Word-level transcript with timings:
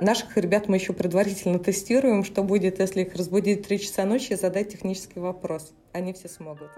Наших 0.00 0.36
ребят 0.36 0.68
мы 0.68 0.76
еще 0.76 0.92
предварительно 0.92 1.58
тестируем, 1.58 2.22
что 2.22 2.44
будет, 2.44 2.78
если 2.78 3.02
их 3.02 3.16
разбудить 3.16 3.64
в 3.64 3.66
3 3.66 3.80
часа 3.80 4.04
ночи 4.04 4.32
и 4.32 4.36
задать 4.36 4.70
технический 4.70 5.18
вопрос. 5.18 5.72
Они 5.92 6.12
все 6.12 6.28
смогут. 6.28 6.70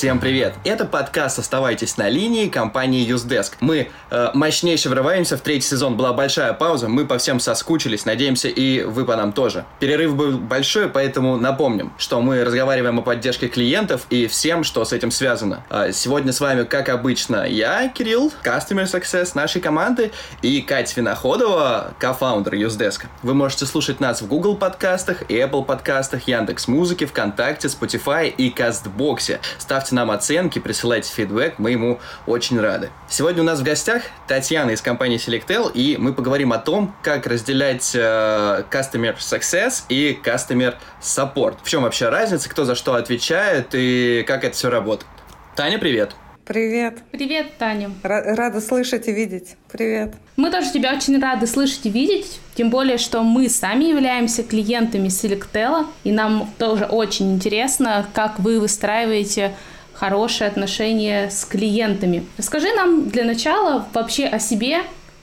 Всем 0.00 0.18
привет! 0.18 0.54
Это 0.64 0.86
подкаст 0.86 1.38
«Оставайтесь 1.38 1.98
на 1.98 2.08
линии» 2.08 2.48
компании 2.48 3.06
Usedesk. 3.06 3.52
Мы 3.60 3.90
э, 4.10 4.30
мощнейше 4.32 4.88
врываемся 4.88 5.36
в 5.36 5.42
третий 5.42 5.68
сезон. 5.68 5.98
Была 5.98 6.14
большая 6.14 6.54
пауза, 6.54 6.88
мы 6.88 7.04
по 7.04 7.18
всем 7.18 7.38
соскучились. 7.38 8.06
Надеемся, 8.06 8.48
и 8.48 8.82
вы 8.82 9.04
по 9.04 9.14
нам 9.14 9.34
тоже. 9.34 9.66
Перерыв 9.78 10.16
был 10.16 10.38
большой, 10.38 10.88
поэтому 10.88 11.36
напомним, 11.36 11.92
что 11.98 12.22
мы 12.22 12.44
разговариваем 12.44 12.98
о 12.98 13.02
поддержке 13.02 13.48
клиентов 13.48 14.06
и 14.08 14.26
всем, 14.26 14.64
что 14.64 14.86
с 14.86 14.94
этим 14.94 15.10
связано. 15.10 15.64
Э, 15.68 15.92
сегодня 15.92 16.32
с 16.32 16.40
вами, 16.40 16.62
как 16.62 16.88
обычно, 16.88 17.46
я, 17.46 17.86
Кирилл, 17.88 18.32
Customer 18.42 18.84
Success 18.84 19.32
нашей 19.34 19.60
команды, 19.60 20.12
и 20.40 20.62
Катя 20.62 20.94
Виноходова, 20.96 21.92
кофаундер 21.98 22.54
Usedesk. 22.54 23.02
Вы 23.22 23.34
можете 23.34 23.66
слушать 23.66 24.00
нас 24.00 24.22
в 24.22 24.28
Google 24.28 24.56
подкастах, 24.56 25.24
Apple 25.24 25.62
подкастах, 25.62 26.26
Яндекс 26.26 26.68
Музыке, 26.68 27.04
ВКонтакте, 27.04 27.68
Spotify 27.68 28.30
и 28.30 28.48
Кастбоксе. 28.48 29.40
Ставьте 29.58 29.89
ставьте 29.90 29.94
нам 29.94 30.10
оценки, 30.10 30.58
присылайте 30.58 31.12
фидбэк, 31.12 31.58
мы 31.58 31.72
ему 31.72 31.98
очень 32.26 32.60
рады. 32.60 32.90
Сегодня 33.08 33.42
у 33.42 33.44
нас 33.44 33.60
в 33.60 33.62
гостях 33.62 34.02
Татьяна 34.26 34.70
из 34.70 34.80
компании 34.80 35.18
Selectel, 35.18 35.70
и 35.72 35.96
мы 35.96 36.12
поговорим 36.12 36.52
о 36.52 36.58
том, 36.58 36.94
как 37.02 37.26
разделять 37.26 37.92
э, 37.94 38.64
Customer 38.70 39.16
Success 39.18 39.84
и 39.88 40.18
Customer 40.24 40.74
Support. 41.02 41.56
В 41.62 41.68
чем 41.68 41.82
вообще 41.82 42.08
разница, 42.08 42.48
кто 42.48 42.64
за 42.64 42.74
что 42.74 42.94
отвечает 42.94 43.68
и 43.72 44.24
как 44.26 44.44
это 44.44 44.54
все 44.54 44.70
работает. 44.70 45.10
Таня, 45.56 45.78
привет! 45.78 46.14
Привет. 46.50 46.98
Привет, 47.12 47.58
Таня. 47.58 47.92
Рада 48.02 48.60
слышать 48.60 49.06
и 49.06 49.12
видеть. 49.12 49.56
Привет. 49.70 50.14
Мы 50.34 50.50
тоже 50.50 50.72
тебя 50.72 50.92
очень 50.92 51.20
рады 51.20 51.46
слышать 51.46 51.86
и 51.86 51.90
видеть, 51.90 52.40
тем 52.56 52.70
более, 52.70 52.98
что 52.98 53.22
мы 53.22 53.48
сами 53.48 53.84
являемся 53.84 54.42
клиентами 54.42 55.06
Selectel, 55.06 55.86
и 56.02 56.10
нам 56.10 56.50
тоже 56.58 56.86
очень 56.86 57.34
интересно, 57.34 58.04
как 58.14 58.40
вы 58.40 58.58
выстраиваете 58.58 59.54
хорошие 60.00 60.48
отношения 60.48 61.28
с 61.28 61.44
клиентами. 61.44 62.24
Расскажи 62.38 62.72
нам 62.74 63.10
для 63.10 63.24
начала 63.24 63.86
вообще 63.92 64.24
о 64.24 64.38
себе, 64.38 64.80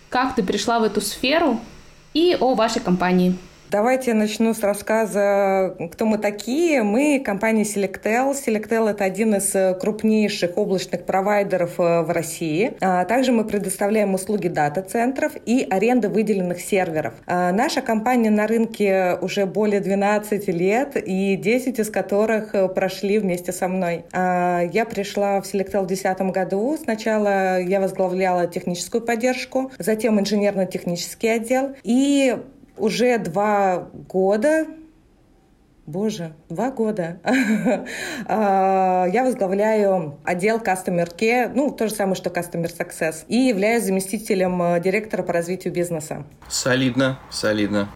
как 0.10 0.36
ты 0.36 0.44
пришла 0.44 0.78
в 0.78 0.84
эту 0.84 1.02
сферу 1.02 1.60
и 2.14 2.38
о 2.40 2.54
вашей 2.54 2.80
компании. 2.80 3.36
Давайте 3.70 4.14
начну 4.14 4.54
с 4.54 4.62
рассказа, 4.62 5.76
кто 5.92 6.06
мы 6.06 6.20
такие. 6.20 6.84
Мы 6.84 7.20
компания 7.20 7.64
Selectel. 7.64 8.34
Selectel– 8.34 8.90
это 8.92 9.04
один 9.04 9.36
из 9.36 9.54
крупнейших 9.78 10.58
облачных 10.58 11.04
провайдеров 11.04 11.78
э, 11.78 12.02
в 12.04 12.10
России. 12.10 12.78
А, 12.80 13.04
также 13.04 13.34
мы 13.34 13.44
предоставляем 13.44 14.14
услуги 14.14 14.48
дата-центров 14.48 15.34
и 15.46 15.68
аренды 15.70 16.08
выделенных 16.08 16.62
серверов. 16.62 17.16
А, 17.26 17.52
наша 17.52 17.82
компания 17.82 18.30
на 18.30 18.48
рынке 18.48 19.18
уже 19.20 19.46
более 19.46 19.82
12 19.82 20.48
лет, 20.48 20.96
и 20.96 21.36
10 21.36 21.80
из 21.80 21.90
которых 21.90 22.56
э, 22.56 22.70
прошли 22.70 23.20
вместе 23.20 23.52
со 23.52 23.68
мной. 23.68 24.06
А, 24.14 24.62
я 24.62 24.86
пришла 24.86 25.42
в 25.42 25.44
Selectel 25.44 25.82
в 25.82 25.88
2010 25.88 26.22
году. 26.32 26.78
Сначала 26.82 27.60
я 27.60 27.82
возглавляла 27.82 28.48
техническую 28.48 29.02
поддержку, 29.02 29.74
затем 29.78 30.22
инженерно-технический 30.22 31.28
отдел. 31.28 31.76
И 31.84 32.38
уже 32.78 33.18
два 33.18 33.90
года 34.08 34.68
Боже, 35.88 36.34
два 36.50 36.70
года. 36.70 37.20
А, 38.26 39.06
я 39.06 39.24
возглавляю 39.24 40.20
отдел 40.26 40.58
Customer 40.58 41.10
Care, 41.16 41.52
ну, 41.56 41.72
то 41.72 41.88
же 41.88 41.94
самое, 41.94 42.16
что 42.16 42.30
Customer 42.30 42.70
Success, 42.70 43.24
и 43.30 43.38
являюсь 43.38 43.84
заместителем 43.84 44.62
э, 44.62 44.82
директора 44.82 45.24
по 45.24 45.32
развитию 45.32 45.74
бизнеса. 45.74 46.26
Солидно, 46.50 47.20
солидно. 47.30 47.88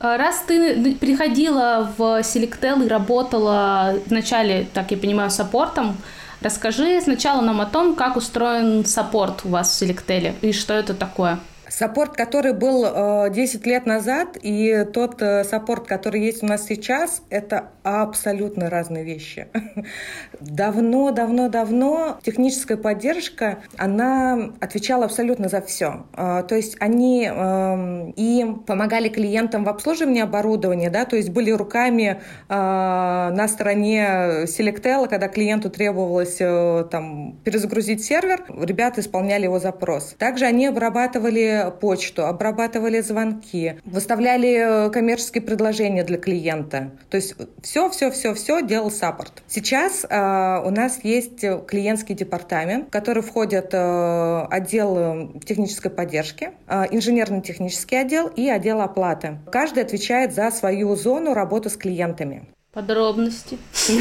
А, 0.00 0.16
раз 0.16 0.44
ты 0.46 0.94
приходила 0.94 1.92
в 1.98 2.20
Selectel 2.20 2.86
и 2.86 2.88
работала 2.88 3.94
вначале, 4.06 4.66
так 4.72 4.90
я 4.90 4.96
понимаю, 4.96 5.30
саппортом, 5.30 5.98
расскажи 6.40 7.00
сначала 7.02 7.42
нам 7.42 7.60
о 7.60 7.66
том, 7.66 7.96
как 7.96 8.16
устроен 8.16 8.86
саппорт 8.86 9.44
у 9.44 9.50
вас 9.50 9.70
в 9.70 9.82
Selectel 9.82 10.32
и 10.40 10.52
что 10.52 10.72
это 10.72 10.94
такое. 10.94 11.38
Саппорт, 11.68 12.16
который 12.16 12.52
был 12.52 12.84
э, 12.86 13.30
10 13.30 13.66
лет 13.66 13.86
назад, 13.86 14.36
и 14.40 14.86
тот 14.92 15.20
э, 15.20 15.42
саппорт, 15.44 15.86
который 15.86 16.20
есть 16.20 16.42
у 16.42 16.46
нас 16.46 16.64
сейчас, 16.66 17.22
это 17.28 17.70
абсолютно 17.82 18.70
разные 18.70 19.04
вещи. 19.04 19.48
Давно, 20.40 21.10
давно, 21.10 21.48
давно 21.48 22.18
техническая 22.22 22.76
поддержка, 22.76 23.58
она 23.76 24.52
отвечала 24.60 25.06
абсолютно 25.06 25.48
за 25.48 25.60
все. 25.60 26.06
Э, 26.16 26.44
то 26.46 26.54
есть 26.54 26.76
они 26.78 27.28
э, 27.32 28.12
и 28.16 28.46
помогали 28.66 29.08
клиентам 29.08 29.64
в 29.64 29.68
обслуживании 29.68 30.22
оборудования, 30.22 30.90
да, 30.90 31.04
то 31.04 31.16
есть 31.16 31.30
были 31.30 31.50
руками 31.50 32.20
э, 32.48 32.54
на 32.54 33.48
стороне 33.48 34.44
Selectel, 34.44 35.08
когда 35.08 35.28
клиенту 35.28 35.70
требовалось 35.70 36.36
э, 36.40 36.84
там 36.90 37.38
перезагрузить 37.44 38.04
сервер, 38.04 38.44
ребята 38.48 39.00
исполняли 39.00 39.44
его 39.44 39.58
запрос. 39.58 40.14
Также 40.18 40.44
они 40.44 40.66
обрабатывали 40.66 41.55
почту, 41.80 42.26
обрабатывали 42.26 43.00
звонки, 43.00 43.80
выставляли 43.84 44.86
э, 44.86 44.90
коммерческие 44.90 45.42
предложения 45.42 46.04
для 46.04 46.18
клиента. 46.18 46.90
То 47.10 47.16
есть 47.16 47.34
все-все-все-все 47.62 48.62
делал 48.62 48.90
саппорт. 48.90 49.42
Сейчас 49.46 50.04
э, 50.08 50.62
у 50.64 50.70
нас 50.70 51.00
есть 51.02 51.44
клиентский 51.66 52.14
департамент, 52.14 52.88
в 52.88 52.90
который 52.90 53.22
входят 53.22 53.70
э, 53.72 54.46
отдел 54.50 54.96
э, 54.98 55.28
технической 55.44 55.90
поддержки, 55.90 56.50
э, 56.66 56.84
инженерно-технический 56.90 57.96
отдел 57.96 58.28
и 58.28 58.48
отдел 58.48 58.80
оплаты. 58.80 59.38
Каждый 59.50 59.82
отвечает 59.82 60.34
за 60.34 60.50
свою 60.50 60.94
зону 60.96 61.34
работы 61.34 61.70
с 61.70 61.76
клиентами. 61.76 62.46
Подробности. 62.72 63.58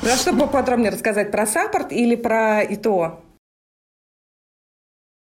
А 0.00 0.16
что 0.16 0.32
поподробнее 0.32 0.90
рассказать 0.90 1.30
про 1.30 1.44
саппорт 1.44 1.92
или 1.92 2.14
про 2.14 2.62
ИТО? 2.62 3.20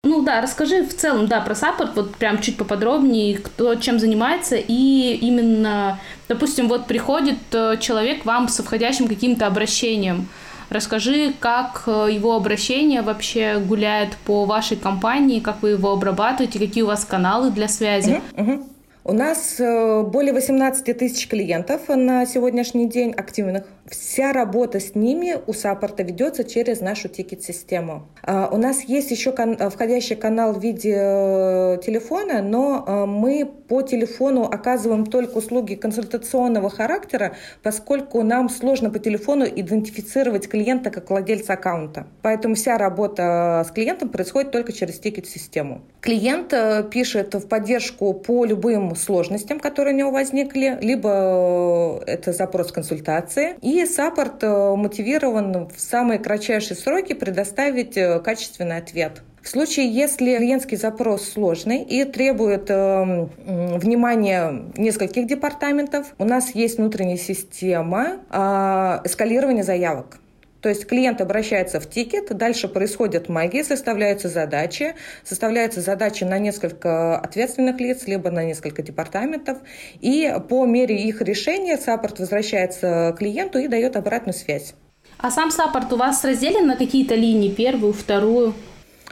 Ну 0.05 0.21
да, 0.21 0.41
расскажи 0.41 0.83
в 0.83 0.93
целом, 0.93 1.27
да, 1.27 1.39
про 1.39 1.55
саппорт, 1.55 1.95
вот 1.95 2.15
прям 2.17 2.41
чуть 2.41 2.57
поподробнее, 2.57 3.37
кто 3.37 3.75
чем 3.75 3.99
занимается, 3.99 4.57
и 4.57 5.17
именно, 5.21 5.97
допустим, 6.27 6.67
вот 6.67 6.87
приходит 6.87 7.39
э, 7.53 7.77
человек 7.79 8.25
вам 8.25 8.49
с 8.49 8.61
входящим 8.61 9.07
каким-то 9.07 9.47
обращением, 9.47 10.27
Расскажи, 10.69 11.33
как 11.39 11.83
э, 11.85 12.07
его 12.11 12.35
обращение 12.35 13.03
вообще 13.03 13.59
гуляет 13.59 14.17
по 14.25 14.45
вашей 14.45 14.75
компании, 14.75 15.39
как 15.39 15.61
вы 15.61 15.71
его 15.71 15.91
обрабатываете, 15.91 16.57
какие 16.57 16.83
у 16.83 16.87
вас 16.87 17.05
каналы 17.05 17.51
для 17.51 17.67
связи. 17.67 18.21
Uh-huh, 18.33 18.45
uh-huh. 18.45 18.65
У 19.05 19.11
нас 19.11 19.59
э, 19.59 20.03
более 20.03 20.31
18 20.31 20.97
тысяч 20.97 21.27
клиентов 21.27 21.89
на 21.89 22.25
сегодняшний 22.25 22.87
день 22.87 23.11
активных. 23.11 23.65
Вся 23.85 24.31
работа 24.31 24.79
с 24.79 24.95
ними 24.95 25.35
у 25.45 25.51
саппорта 25.51 26.03
ведется 26.03 26.45
через 26.45 26.79
нашу 26.79 27.09
тикет-систему. 27.09 28.07
А, 28.23 28.47
у 28.49 28.55
нас 28.55 28.83
есть 28.85 29.11
еще 29.11 29.33
входящий 29.33 30.15
канал 30.15 30.53
в 30.53 30.63
виде 30.63 30.95
э, 30.95 31.79
телефона, 31.85 32.41
но 32.41 32.85
э, 32.87 33.05
мы 33.05 33.45
по 33.45 33.81
телефону 33.81 34.43
оказываем 34.43 35.05
только 35.05 35.39
услуги 35.39 35.75
консультационного 35.75 36.69
характера, 36.69 37.35
поскольку 37.61 38.23
нам 38.23 38.47
сложно 38.47 38.89
по 38.89 38.99
телефону 38.99 39.43
идентифицировать 39.43 40.47
клиента 40.47 40.91
как 40.91 41.09
владельца 41.09 41.53
аккаунта. 41.53 42.07
Поэтому 42.21 42.55
вся 42.55 42.77
работа 42.77 43.65
с 43.67 43.71
клиентом 43.71 44.07
происходит 44.07 44.51
только 44.51 44.71
через 44.71 44.97
тикет-систему. 44.99 45.81
Клиент 45.99 46.53
пишет 46.89 47.33
в 47.33 47.47
поддержку 47.49 48.13
по 48.13 48.45
любым 48.45 48.92
сложностям, 48.95 49.59
которые 49.59 49.93
у 49.93 49.97
него 49.97 50.11
возникли, 50.11 50.77
либо 50.81 52.01
э, 52.05 52.11
это 52.11 52.33
запрос 52.33 52.71
консультации. 52.71 53.55
И 53.61 53.85
саппорт 53.85 54.43
э, 54.43 54.75
мотивирован 54.75 55.67
в 55.67 55.79
самые 55.79 56.19
кратчайшие 56.19 56.77
сроки 56.77 57.13
предоставить 57.13 57.97
э, 57.97 58.19
качественный 58.19 58.77
ответ. 58.77 59.21
В 59.43 59.49
случае, 59.49 59.89
если 59.89 60.37
клиентский 60.37 60.77
запрос 60.77 61.29
сложный 61.29 61.83
и 61.83 62.05
требует 62.05 62.69
э, 62.69 63.27
внимания 63.45 64.63
нескольких 64.77 65.27
департаментов, 65.27 66.15
у 66.17 66.23
нас 66.23 66.55
есть 66.55 66.77
внутренняя 66.77 67.17
система 67.17 68.19
э, 68.29 69.01
эскалирования 69.03 69.63
заявок. 69.63 70.19
То 70.63 70.69
есть 70.69 70.87
клиент 70.87 71.19
обращается 71.19 71.81
в 71.81 71.89
тикет, 71.89 72.35
дальше 72.37 72.69
происходит 72.69 73.27
магия, 73.27 73.65
составляются 73.65 74.29
задачи, 74.29 74.95
составляются 75.25 75.81
задачи 75.81 76.23
на 76.23 76.39
несколько 76.39 77.19
ответственных 77.19 77.81
лиц, 77.81 78.07
либо 78.07 78.31
на 78.31 78.45
несколько 78.45 78.81
департаментов, 78.81 79.57
и 79.99 80.33
по 80.47 80.65
мере 80.65 80.95
их 80.95 81.21
решения 81.21 81.77
саппорт 81.77 82.19
возвращается 82.19 83.13
клиенту 83.19 83.59
и 83.59 83.67
дает 83.67 83.97
обратную 83.97 84.33
связь. 84.33 84.73
А 85.17 85.31
сам 85.31 85.51
саппорт 85.51 85.91
у 85.91 85.97
вас 85.97 86.23
разделен 86.23 86.65
на 86.65 86.77
какие-то 86.77 87.13
линии, 87.13 87.49
первую, 87.49 87.91
вторую? 87.91 88.53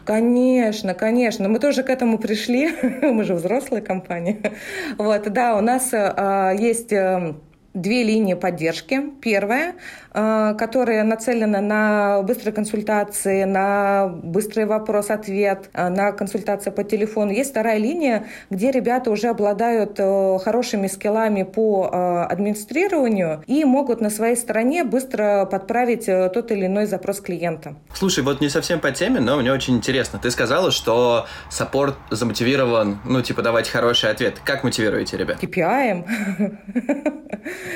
Конечно, 0.06 0.94
конечно. 0.94 1.50
Мы 1.50 1.59
тоже 1.59 1.83
к 1.83 1.89
этому 1.89 2.18
пришли. 2.18 2.71
Мы 3.01 3.25
же 3.25 3.33
взрослая 3.33 3.81
компания. 3.81 4.53
Вот, 4.98 5.24
да, 5.33 5.57
у 5.57 5.62
нас 5.62 5.89
э, 5.92 6.56
есть 6.57 6.94
э, 6.94 7.33
две 7.74 8.03
линии 8.03 8.33
поддержки. 8.33 9.01
Первая, 9.21 9.75
которая 10.12 11.04
нацелена 11.04 11.62
на 11.62 12.22
быстрые 12.22 12.54
консультации, 12.54 13.46
на 13.46 14.08
быстрый 14.08 14.66
вопрос-ответ, 14.66 15.69
э, 15.74 15.90
на 15.90 16.12
консультации 16.12 16.69
по 16.69 16.84
телефону. 16.84 17.31
Есть 17.31 17.52
вторая 17.52 17.78
линия, 17.78 18.28
где 18.50 18.72
ребята 18.72 19.10
уже 19.12 19.28
обладают 19.28 19.96
э, 20.00 20.38
хорошими 20.44 20.88
скиллами 20.88 21.44
по 21.44 21.90
администрированию 22.30 23.44
и 23.48 23.63
могут 23.66 24.02
на 24.02 24.10
своей 24.10 24.36
стороне 24.36 24.84
быстро 24.84 25.46
подправить 25.46 26.06
тот 26.06 26.52
или 26.52 26.66
иной 26.66 26.86
запрос 26.86 27.22
клиента. 27.22 27.75
Слушай, 27.94 28.24
вот 28.24 28.42
не 28.42 28.50
совсем 28.50 28.80
по 28.80 28.92
теме, 28.92 29.19
но 29.19 29.38
мне 29.38 29.52
очень 29.52 29.75
интересно. 29.75 30.19
Ты 30.19 30.31
сказала, 30.31 30.72
что 30.72 31.25
саппорт 31.50 31.96
замотивирован, 32.10 33.00
ну, 33.06 33.22
типа, 33.22 33.42
давать 33.42 33.69
хороший 33.69 34.10
ответ. 34.10 34.40
Как 34.44 34.63
мотивируете 34.63 35.18
ребят? 35.18 35.42
KPI. 35.42 36.06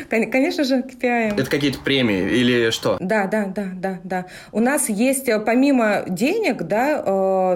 Конечно 0.31 0.63
же, 0.63 0.81
KPI. 0.81 1.39
Это 1.39 1.49
какие-то 1.49 1.79
премии 1.79 2.24
или 2.27 2.69
что? 2.71 2.97
Да, 2.99 3.27
да, 3.27 3.45
да, 3.45 3.67
да, 3.75 3.99
да. 4.03 4.25
У 4.51 4.59
нас 4.59 4.89
есть, 4.89 5.29
э, 5.29 5.39
помимо 5.39 6.03
денег, 6.07 6.63
да, 6.63 6.99
э, 6.99 7.03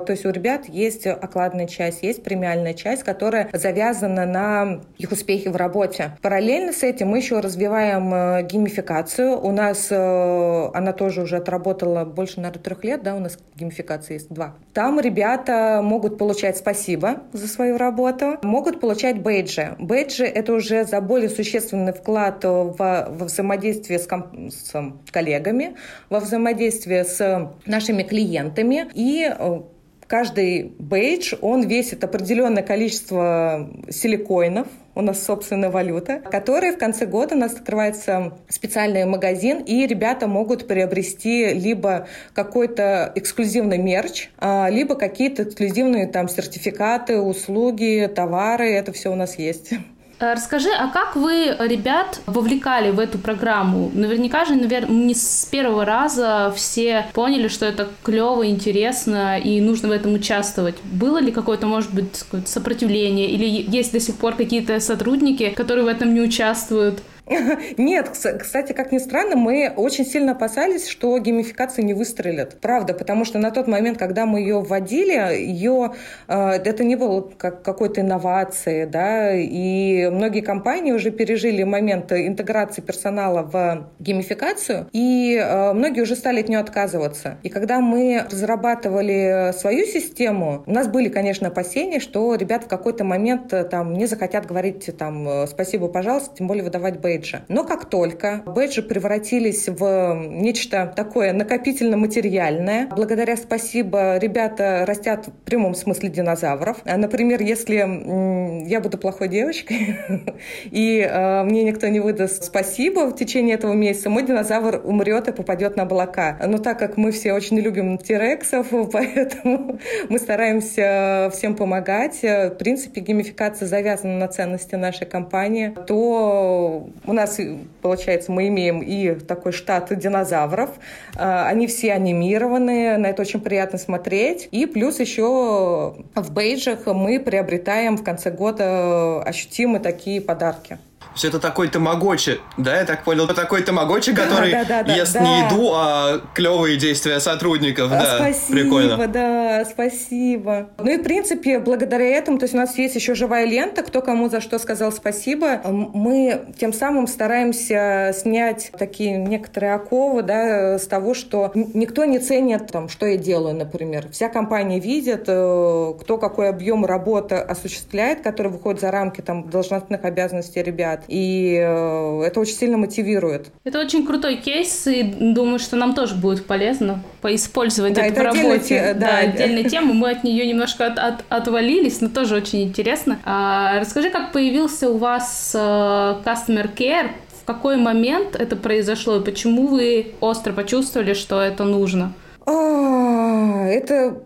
то 0.06 0.07
есть 0.10 0.25
у 0.25 0.30
ребят 0.30 0.68
есть 0.68 1.07
окладная 1.07 1.68
часть, 1.68 2.04
есть 2.04 2.24
премиальная 2.24 2.74
часть, 2.74 3.04
которая 3.04 3.50
завязана 3.54 4.25
на 4.25 4.81
их 4.98 5.12
успехи 5.12 5.48
в 5.48 5.56
работе. 5.56 6.18
Параллельно 6.21 6.74
с 6.74 6.83
этим 6.83 7.10
мы 7.10 7.18
еще 7.18 7.39
развиваем 7.39 8.13
э, 8.13 8.44
геймификацию. 8.44 9.39
У 9.39 9.51
нас 9.51 9.88
э, 9.89 10.69
она 10.74 10.94
тоже 10.94 11.24
уже 11.24 11.38
отработала 11.38 12.06
больше, 12.06 12.39
наверное, 12.39 12.62
трех 12.62 12.83
лет, 12.83 13.04
да, 13.04 13.16
у 13.16 13.19
нас 13.19 13.38
геймификация 13.56 14.16
есть 14.16 14.30
два. 14.30 14.56
Там 14.74 15.00
ребята 15.00 15.81
могут 15.83 16.18
получать 16.18 16.57
спасибо 16.57 17.21
за 17.33 17.48
свою 17.48 17.77
работу, 17.77 18.38
могут 18.44 18.80
получать 18.80 19.21
бейджи. 19.21 19.75
Бейджи— 19.80 20.24
это 20.25 20.54
уже 20.54 20.86
за 20.86 21.01
более 21.01 21.30
существенный 21.30 21.94
вклад 21.94 22.44
в, 22.44 22.75
во 22.77 23.25
взаимодействие 23.25 24.00
с, 24.00 24.07
ком- 24.07 24.50
с 24.60 24.94
коллегами, 25.12 25.76
во 26.10 26.20
взаимодействие 26.20 27.04
с 27.04 27.52
нашими 27.66 28.04
клиентами 28.04 28.90
и 28.94 29.30
э, 29.30 29.62
каждый 30.10 30.74
бейдж, 30.80 31.36
он 31.42 31.68
весит 31.68 32.04
определенное 32.04 32.64
количество 32.64 33.70
силикоинов, 33.90 34.68
у 34.96 35.02
нас 35.02 35.24
собственная 35.24 35.70
валюта, 35.70 36.20
которая 36.20 36.74
в 36.74 36.78
конце 36.78 37.06
года 37.06 37.36
у 37.36 37.38
нас 37.38 37.54
открывается 37.54 38.34
специальный 38.50 39.06
магазин, 39.06 39.60
и 39.60 39.88
ребята 39.88 40.28
могут 40.28 40.68
приобрести 40.68 41.54
либо 41.54 42.08
какой-то 42.34 43.12
эксклюзивный 43.16 43.78
мерч, 43.78 44.30
а, 44.38 44.68
либо 44.70 44.96
какие-то 44.96 45.44
эксклюзивные 45.44 46.08
там 46.08 46.28
сертификаты, 46.28 47.22
услуги, 47.22 48.12
товары, 48.14 48.74
это 48.74 48.92
все 48.92 49.10
у 49.12 49.16
нас 49.16 49.38
есть. 49.38 49.72
Э, 50.19 50.33
расскажи, 50.33 50.69
а 50.69 50.88
как 50.88 51.16
вы 51.16 51.56
ребят 51.60 52.21
вовлекали 52.25 52.92
в 52.92 53.00
эту 53.00 53.18
программу? 53.18 53.89
Наверняка 53.94 54.45
же, 54.45 54.56
наверное, 54.56 54.95
не 54.95 55.16
с 55.16 55.48
первого 55.50 55.86
раза 55.86 56.54
все 56.56 57.06
поняли, 57.13 57.48
что 57.48 57.66
это 57.66 57.88
клево, 58.04 58.45
интересно 58.48 59.39
и 59.39 59.62
нужно 59.62 59.89
в 59.89 59.92
этом 59.92 60.13
участвовать. 60.13 60.75
Было 60.83 61.19
ли 61.19 61.31
какое-то, 61.31 61.68
может 61.68 61.94
быть, 61.94 62.24
сопротивление 62.45 63.30
или 63.30 63.66
есть 63.69 63.94
до 63.94 64.00
сих 64.00 64.16
пор 64.16 64.36
какие-то 64.36 64.80
сотрудники, 64.80 65.50
которые 65.50 65.86
в 65.86 65.88
этом 65.88 66.13
не 66.13 66.21
участвуют? 66.21 67.01
Нет, 67.78 68.10
кстати, 68.10 68.74
как 68.74 68.92
ни 68.92 68.98
странно, 68.98 69.36
мы 69.36 69.72
очень 69.76 70.06
сильно 70.06 70.31
опасались, 70.31 70.88
что 70.88 71.18
геймификация 71.20 71.84
не 71.84 71.94
выстрелит. 71.94 72.60
Правда, 72.60 72.94
потому 72.94 73.24
что 73.24 73.38
на 73.38 73.52
тот 73.52 73.68
момент, 73.68 73.98
когда 73.98 74.26
мы 74.26 74.40
ее 74.40 74.62
вводили, 74.62 75.14
ее, 75.38 75.94
э, 76.28 76.52
это 76.52 76.84
не 76.84 76.96
было 76.96 77.22
как 77.22 77.62
какой-то 77.62 78.02
инновации, 78.02 78.86
да, 78.86 79.36
и 79.36 80.10
многие 80.10 80.42
компании 80.42 80.92
уже 80.92 81.12
пережили 81.12 81.64
момент 81.64 82.12
интеграции 82.12 82.81
персонала 82.81 83.44
в 83.44 83.90
геймификацию, 84.00 84.88
и 84.92 85.36
э, 85.36 85.74
многие 85.74 86.02
уже 86.02 86.16
стали 86.16 86.42
от 86.42 86.50
нее 86.50 86.60
отказываться. 86.60 87.38
И 87.44 87.50
когда 87.50 87.80
мы 87.80 88.26
разрабатывали 88.30 89.52
свою 89.56 89.86
систему, 89.86 90.64
у 90.66 90.72
нас 90.72 90.88
были, 90.88 91.10
конечно, 91.10 91.50
опасения, 91.50 92.00
что 92.00 92.34
ребята 92.34 92.66
в 92.66 92.70
какой-то 92.70 93.04
момент 93.04 93.54
э, 93.54 93.64
там 93.66 93.94
не 93.94 94.08
захотят 94.08 94.48
говорить 94.48 94.90
там 94.98 95.46
спасибо, 95.48 95.88
пожалуйста, 95.90 96.36
тем 96.36 96.48
более 96.48 96.64
выдавать 96.64 97.00
бейдж 97.00 97.19
бейджа. 97.19 97.42
Но 97.48 97.63
как 97.63 97.86
только 97.86 98.44
бейджи 98.45 98.81
превратились 98.81 99.68
в 99.68 100.16
нечто 100.30 100.92
такое 100.95 101.33
накопительно-материальное, 101.33 102.88
благодаря 102.88 103.38
спасибо 103.38 104.18
ребята 104.18 104.86
растят 104.88 105.27
в 105.27 105.31
прямом 105.45 105.75
смысле 105.75 106.10
динозавров. 106.10 106.77
А, 106.86 106.98
например, 106.98 107.42
если 107.42 108.69
я 108.69 108.80
буду 108.80 108.98
плохой 108.98 109.27
девочкой, 109.27 109.98
и 110.71 111.00
э, 111.00 111.44
мне 111.44 111.63
никто 111.63 111.88
не 111.88 112.00
выдаст 112.00 112.44
спасибо 112.44 113.07
в 113.07 113.16
течение 113.16 113.56
этого 113.56 113.74
месяца, 113.74 114.10
мой 114.10 114.24
динозавр 114.24 114.81
умрет 114.83 115.27
и 115.27 115.31
попадет 115.31 115.75
на 115.75 115.83
облака. 115.83 116.38
Но 116.45 116.57
так 116.57 116.80
как 116.80 116.98
мы 116.98 117.12
все 117.12 117.33
очень 117.33 117.60
любим 117.60 117.98
тирексов, 117.98 118.68
поэтому 118.92 119.80
мы 120.10 120.19
стараемся 120.19 121.30
всем 121.33 121.56
помогать. 121.56 122.21
В 122.21 122.56
принципе, 122.60 123.01
геймификация 123.01 123.68
завязана 123.68 124.18
на 124.18 124.27
ценности 124.27 124.75
нашей 124.75 125.07
компании, 125.07 125.75
то 125.88 126.89
у 127.10 127.14
нас, 127.14 127.40
получается, 127.82 128.32
мы 128.32 128.48
имеем 128.50 128.82
и 128.82 129.16
такой 129.16 129.52
штат 129.52 129.98
динозавров. 129.98 130.70
А, 131.16 131.48
они 131.48 131.68
все 131.68 131.94
анимированные, 131.94 132.98
на 132.98 133.08
это 133.08 133.24
очень 133.24 133.42
приятно 133.42 133.80
смотреть. 133.80 134.48
И 134.52 134.66
плюс 134.68 135.00
еще 135.00 135.96
в 136.16 136.32
бейджах 136.32 136.86
мы 136.86 137.20
приобретаем 137.20 137.98
в 137.98 138.04
конце 138.04 138.30
года 138.30 139.22
ощутимые 139.24 139.82
такие 139.82 140.22
подарки 140.22 140.78
все 141.16 141.28
это 141.28 141.40
такой 141.40 141.68
тамагочи, 141.68 142.40
да, 142.57 142.78
я 142.78 142.86
так 142.86 143.04
понял, 143.04 143.28
такой 143.28 143.62
тамагочи, 143.62 144.13
который 144.13 144.51
да, 144.51 144.63
да, 144.63 144.84
да, 144.84 144.94
ест 144.94 145.13
да. 145.13 145.19
не 145.22 145.40
еду, 145.40 145.72
а 145.74 146.22
клевые 146.34 146.78
действия 146.78 147.19
сотрудников, 147.19 147.90
да, 147.90 148.16
спасибо, 148.18 148.60
прикольно. 148.60 149.07
да, 149.07 149.66
спасибо. 149.66 150.69
Ну 150.78 150.90
и, 150.90 150.98
в 150.98 151.04
принципе, 151.04 151.60
благодаря 151.60 152.06
этому, 152.06 152.38
то 152.38 152.46
есть 152.46 152.54
у 152.54 152.57
нас 152.57 152.78
есть 152.78 152.96
еще 152.96 153.16
живая 153.16 153.46
лента, 153.46 153.84
кто 153.84 154.01
кому 154.01 154.30
за 154.30 154.42
что 154.42 154.60
сказал 154.60 154.92
спасибо. 154.92 155.62
Мы 155.66 156.54
тем 156.57 156.74
самым 156.74 157.07
стараемся 157.07 158.13
снять 158.16 158.72
такие 158.78 159.18
некоторые 159.18 159.74
оковы, 159.74 160.24
да, 160.24 160.78
с 160.78 160.88
того, 160.88 161.13
что 161.13 161.52
никто 161.54 162.06
не 162.06 162.19
ценит, 162.19 162.68
там, 162.68 162.90
что 162.90 163.06
я 163.06 163.18
делаю, 163.18 163.56
например. 163.56 164.10
Вся 164.12 164.30
компания 164.30 164.80
видит, 164.80 165.25
э, 165.28 165.94
кто 166.00 166.18
какой 166.18 166.50
объем 166.50 166.86
работы 166.86 167.36
осуществляет, 167.36 168.22
который 168.22 168.52
выходит 168.52 168.81
за 168.81 168.92
рамки 168.92 169.22
там 169.22 169.50
должностных 169.50 170.06
обязанностей 170.06 170.62
ребят. 170.62 170.89
И 171.08 171.56
э, 171.62 172.24
это 172.26 172.40
очень 172.40 172.56
сильно 172.56 172.78
мотивирует. 172.78 173.52
Это 173.64 173.80
очень 173.80 174.06
крутой 174.06 174.38
кейс, 174.38 174.88
и 174.88 175.04
думаю, 175.04 175.60
что 175.60 175.76
нам 175.76 175.94
тоже 175.94 176.16
будет 176.16 176.46
полезно 176.46 177.04
поиспользовать 177.22 177.94
да, 177.94 178.06
это 178.06 178.22
в 178.22 178.24
работе. 178.24 178.60
Те, 178.60 178.94
да, 178.94 179.08
да, 179.08 179.18
отдельная 179.19 179.64
тема. 179.64 179.94
Мы 179.94 180.12
от 180.12 180.24
нее 180.24 180.46
немножко 180.46 180.88
от, 180.88 181.00
от, 181.00 181.26
отвалились, 181.30 182.02
но 182.02 182.10
тоже 182.10 182.36
очень 182.36 182.64
интересно. 182.64 183.19
А, 183.26 183.80
расскажи, 183.80 184.10
как 184.10 184.31
появился 184.31 184.90
у 184.90 184.98
вас 184.98 185.54
uh, 185.56 186.24
Customer 186.24 186.69
Care, 186.74 187.12
в 187.42 187.46
какой 187.46 187.78
момент 187.78 188.36
это 188.36 188.56
произошло 188.56 189.18
и 189.18 189.24
почему 189.24 189.68
вы 189.68 190.14
остро 190.19 190.54
почувствовали, 190.54 191.14
что 191.14 191.42
это 191.42 191.64
нужно? 191.64 192.14
А, 192.46 193.66
это, 193.68 194.22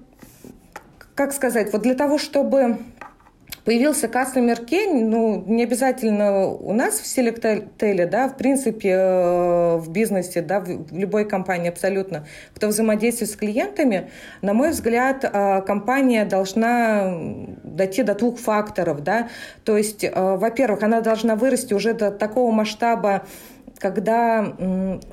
как 1.16 1.34
сказать, 1.34 1.72
вот 1.74 1.82
для 1.82 1.96
того, 1.96 2.18
чтобы 2.18 2.80
Появился 3.66 4.08
Customer 4.08 4.60
Care, 4.66 4.92
ну, 4.92 5.42
не 5.48 5.64
обязательно 5.64 6.48
у 6.48 6.74
нас 6.74 7.00
в 7.00 7.06
Selectel, 7.06 8.08
да, 8.08 8.28
в 8.28 8.36
принципе, 8.36 8.90
э, 8.90 9.78
в 9.78 9.90
бизнесе, 9.90 10.42
да, 10.42 10.60
в 10.60 10.92
любой 10.92 11.26
компании 11.26 11.70
абсолютно, 11.70 12.28
кто 12.54 12.68
взаимодействует 12.68 13.32
с 13.32 13.36
клиентами, 13.38 14.10
на 14.42 14.54
мой 14.54 14.72
взгляд, 14.72 15.24
э, 15.24 15.62
компания 15.62 16.26
должна 16.26 17.18
дойти 17.64 18.04
до 18.04 18.16
двух 18.16 18.38
факторов, 18.38 19.02
да, 19.02 19.30
то 19.64 19.78
есть, 19.78 20.04
э, 20.04 20.12
во-первых, 20.14 20.84
она 20.84 21.00
должна 21.00 21.38
вырасти 21.38 21.74
уже 21.74 21.94
до 21.94 22.12
такого 22.12 22.52
масштаба 22.52 23.26
когда 23.80 24.56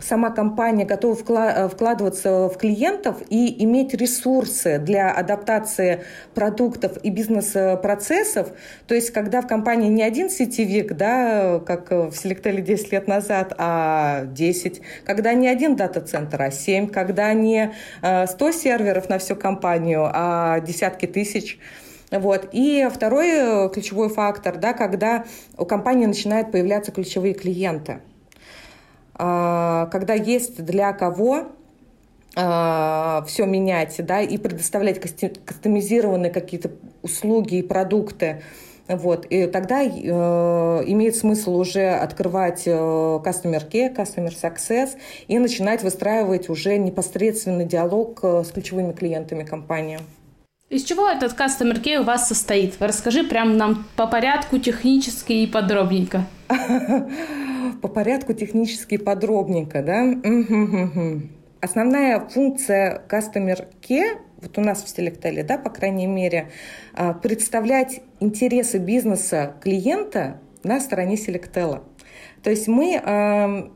сама 0.00 0.30
компания 0.30 0.84
готова 0.84 1.16
э, 1.16 1.68
вкладываться 1.68 2.48
в 2.48 2.56
клиентов 2.56 3.16
и 3.28 3.62
иметь 3.64 3.94
ресурсы 3.94 4.78
для 4.78 5.10
адаптации 5.10 6.04
продуктов 6.34 6.96
и 7.02 7.10
бизнес-процессов. 7.10 8.52
То 8.86 8.94
есть, 8.94 9.10
когда 9.10 9.42
в 9.42 9.48
компании 9.48 9.88
не 9.88 10.02
один 10.02 10.30
сетевик, 10.30 10.92
да, 10.94 11.60
как 11.66 11.90
в 11.90 12.10
Selectel 12.10 12.60
10 12.60 12.92
лет 12.92 13.08
назад, 13.08 13.54
а 13.58 14.24
10, 14.26 14.80
когда 15.04 15.34
не 15.34 15.48
один 15.48 15.76
дата-центр, 15.76 16.40
а 16.40 16.50
7, 16.50 16.88
когда 16.88 17.32
не 17.32 17.72
100 18.02 18.48
э, 18.48 18.52
серверов 18.52 19.08
на 19.08 19.18
всю 19.18 19.36
компанию, 19.36 20.08
а 20.12 20.60
десятки 20.60 21.06
тысяч. 21.06 21.58
Вот. 22.10 22.48
И 22.52 22.88
второй 22.92 23.28
э, 23.30 23.68
ключевой 23.72 24.08
фактор, 24.08 24.58
да, 24.58 24.72
когда 24.72 25.24
у 25.56 25.64
компании 25.64 26.06
начинают 26.06 26.52
появляться 26.52 26.92
ключевые 26.92 27.34
клиенты– 27.34 27.98
когда 29.20 30.14
есть 30.14 30.64
для 30.64 30.92
кого 30.92 31.48
а, 32.36 33.24
все 33.26 33.44
менять, 33.44 33.96
да, 34.06 34.20
и 34.20 34.38
предоставлять 34.38 35.00
кастомизированные 35.00 36.30
какие-то 36.30 36.70
услуги 37.02 37.56
и 37.56 37.62
продукты 37.62 38.42
Вот, 38.86 39.26
и 39.26 39.46
тогда 39.46 39.82
э, 39.82 39.88
имеет 39.88 41.16
смысл 41.16 41.56
уже 41.56 41.90
открывать 41.90 42.64
э, 42.66 42.70
Customer 42.70 43.68
Care, 43.68 43.94
Customer 43.94 44.30
Success 44.30 44.90
и 45.28 45.38
начинать 45.38 45.82
выстраивать 45.82 46.48
уже 46.48 46.76
непосредственный 46.76 47.64
диалог 47.64 48.20
э, 48.22 48.42
с 48.44 48.50
ключевыми 48.50 48.92
клиентами 48.92 49.44
компании. 49.44 50.00
Из 50.70 50.84
чего 50.84 51.08
этот 51.08 51.32
Customer 51.32 51.80
Care 51.82 51.98
у 51.98 52.04
вас 52.04 52.28
состоит? 52.28 52.76
Расскажи 52.80 53.24
прям 53.24 53.56
нам 53.56 53.86
по 53.96 54.06
порядку 54.06 54.58
технически 54.58 55.32
и 55.32 55.46
подробненько. 55.46 56.26
По 57.80 57.88
порядку 57.88 58.32
технически 58.32 58.96
подробненько, 58.96 59.82
да? 59.82 60.14
Основная 61.60 62.20
функция 62.20 63.02
Customer 63.08 63.66
Care 63.80 64.18
вот 64.40 64.56
у 64.58 64.60
нас 64.62 64.82
в 64.82 64.86
Selectel, 64.86 65.42
да, 65.42 65.58
по 65.58 65.70
крайней 65.70 66.06
мере, 66.06 66.50
а, 66.94 67.12
представлять 67.12 68.00
интересы 68.20 68.78
бизнеса 68.78 69.54
клиента 69.60 70.40
на 70.62 70.80
стороне 70.80 71.16
Selectel. 71.16 71.82
То 72.42 72.50
есть 72.50 72.68
мы 72.68 73.70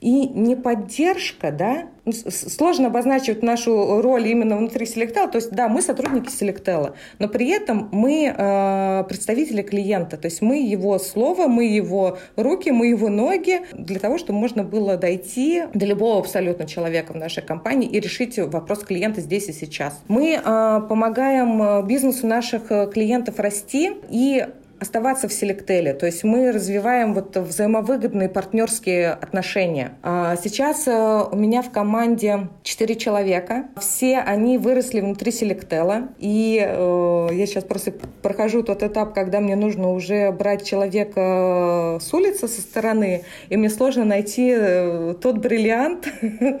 и 0.00 0.28
не 0.28 0.56
поддержка, 0.56 1.50
да, 1.50 1.88
ну, 2.04 2.12
сложно 2.30 2.86
обозначить 2.86 3.42
нашу 3.42 4.00
роль 4.00 4.28
именно 4.28 4.56
внутри 4.56 4.86
Селектела. 4.86 5.28
То 5.28 5.36
есть, 5.36 5.50
да, 5.50 5.68
мы 5.68 5.82
сотрудники 5.82 6.30
Селектела, 6.30 6.94
но 7.18 7.28
при 7.28 7.48
этом 7.50 7.88
мы 7.92 8.34
э, 8.34 9.04
представители 9.08 9.62
клиента. 9.62 10.16
То 10.16 10.26
есть 10.26 10.40
мы 10.40 10.62
его 10.62 10.98
слово, 10.98 11.48
мы 11.48 11.66
его 11.66 12.18
руки, 12.36 12.70
мы 12.70 12.86
его 12.86 13.08
ноги 13.08 13.60
для 13.72 13.98
того, 13.98 14.16
чтобы 14.16 14.38
можно 14.38 14.64
было 14.64 14.96
дойти 14.96 15.64
до 15.74 15.84
любого 15.84 16.20
абсолютно 16.20 16.66
человека 16.66 17.12
в 17.12 17.16
нашей 17.16 17.42
компании 17.42 17.88
и 17.88 18.00
решить 18.00 18.38
вопрос 18.38 18.84
клиента 18.84 19.20
здесь 19.20 19.48
и 19.48 19.52
сейчас. 19.52 20.00
Мы 20.08 20.40
э, 20.42 20.80
помогаем 20.88 21.62
э, 21.62 21.82
бизнесу 21.86 22.26
наших 22.26 22.70
э, 22.70 22.90
клиентов 22.90 23.38
расти 23.38 23.92
и 24.08 24.46
оставаться 24.80 25.28
в 25.28 25.32
Селектеле. 25.32 25.92
То 25.94 26.06
есть 26.06 26.24
мы 26.24 26.52
развиваем 26.52 27.14
вот 27.14 27.36
взаимовыгодные 27.36 28.28
партнерские 28.28 29.10
отношения. 29.10 29.92
А 30.02 30.36
сейчас 30.36 30.86
э, 30.86 31.24
у 31.30 31.36
меня 31.36 31.62
в 31.62 31.70
команде 31.70 32.48
4 32.62 32.94
человека. 32.96 33.68
Все 33.78 34.18
они 34.18 34.58
выросли 34.58 35.00
внутри 35.00 35.32
Селектела. 35.32 36.08
И 36.18 36.64
э, 36.64 37.28
я 37.32 37.46
сейчас 37.46 37.64
просто 37.64 37.92
прохожу 38.22 38.62
тот 38.62 38.82
этап, 38.82 39.14
когда 39.14 39.40
мне 39.40 39.56
нужно 39.56 39.92
уже 39.92 40.30
брать 40.32 40.64
человека 40.64 41.98
с 42.00 42.12
улицы, 42.14 42.48
со 42.48 42.60
стороны. 42.60 43.24
И 43.48 43.56
мне 43.56 43.70
сложно 43.70 44.04
найти 44.04 44.54
э, 44.56 45.14
тот 45.20 45.38
бриллиант, 45.38 46.08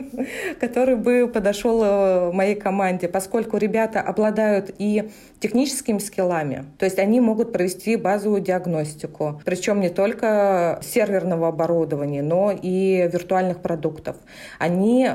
который 0.60 0.96
бы 0.96 1.30
подошел 1.32 2.32
моей 2.32 2.54
команде, 2.54 3.08
поскольку 3.08 3.56
ребята 3.56 4.00
обладают 4.00 4.74
и 4.78 5.10
техническими 5.40 5.98
скиллами. 5.98 6.64
То 6.78 6.84
есть 6.84 6.98
они 6.98 7.20
могут 7.20 7.52
провести 7.52 7.96
базовую 8.08 8.40
диагностику, 8.40 9.42
причем 9.44 9.80
не 9.80 9.90
только 9.90 10.80
серверного 10.82 11.48
оборудования, 11.48 12.22
но 12.22 12.50
и 12.50 13.06
виртуальных 13.12 13.60
продуктов. 13.60 14.16
Они 14.58 15.10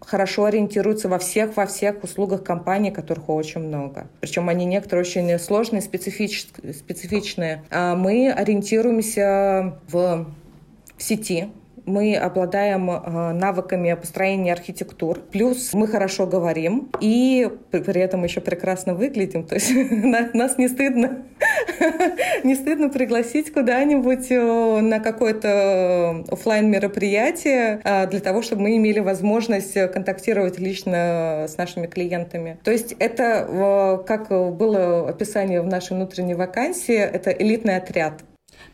хорошо 0.00 0.44
ориентируются 0.44 1.08
во 1.08 1.18
всех, 1.18 1.56
во 1.56 1.66
всех 1.66 2.04
услугах 2.04 2.44
компании, 2.44 2.90
которых 2.90 3.28
очень 3.28 3.62
много. 3.62 4.06
Причем 4.20 4.48
они 4.48 4.64
некоторые 4.66 5.02
очень 5.02 5.36
сложные, 5.40 5.82
специфичные. 5.82 7.64
А 7.70 7.96
мы 7.96 8.30
ориентируемся 8.30 9.80
в 9.88 10.26
сети, 10.96 11.48
мы 11.88 12.16
обладаем 12.16 12.90
э, 12.90 13.32
навыками 13.32 13.92
построения 13.94 14.52
архитектур, 14.52 15.18
плюс 15.18 15.72
мы 15.72 15.88
хорошо 15.88 16.26
говорим 16.26 16.90
и 17.00 17.48
при 17.70 18.00
этом 18.00 18.24
еще 18.24 18.40
прекрасно 18.40 18.94
выглядим. 18.94 19.44
То 19.48 19.54
есть 19.54 19.72
нас 20.34 20.58
не 20.58 20.68
стыдно, 20.68 21.24
не 22.44 22.54
стыдно 22.54 22.90
пригласить 22.90 23.52
куда-нибудь 23.52 24.30
э, 24.30 24.80
на 24.80 25.00
какое-то 25.00 26.24
офлайн 26.28 26.70
мероприятие 26.70 27.80
э, 27.82 28.06
для 28.06 28.20
того, 28.20 28.42
чтобы 28.42 28.62
мы 28.62 28.76
имели 28.76 29.00
возможность 29.00 29.74
контактировать 29.92 30.58
лично 30.58 31.46
с 31.48 31.56
нашими 31.56 31.86
клиентами. 31.86 32.58
То 32.62 32.70
есть 32.70 32.94
это, 32.98 34.02
как 34.06 34.28
было 34.28 35.08
описание 35.08 35.62
в 35.62 35.66
нашей 35.66 35.96
внутренней 35.96 36.34
вакансии, 36.34 36.96
это 36.96 37.30
элитный 37.30 37.76
отряд. 37.76 38.22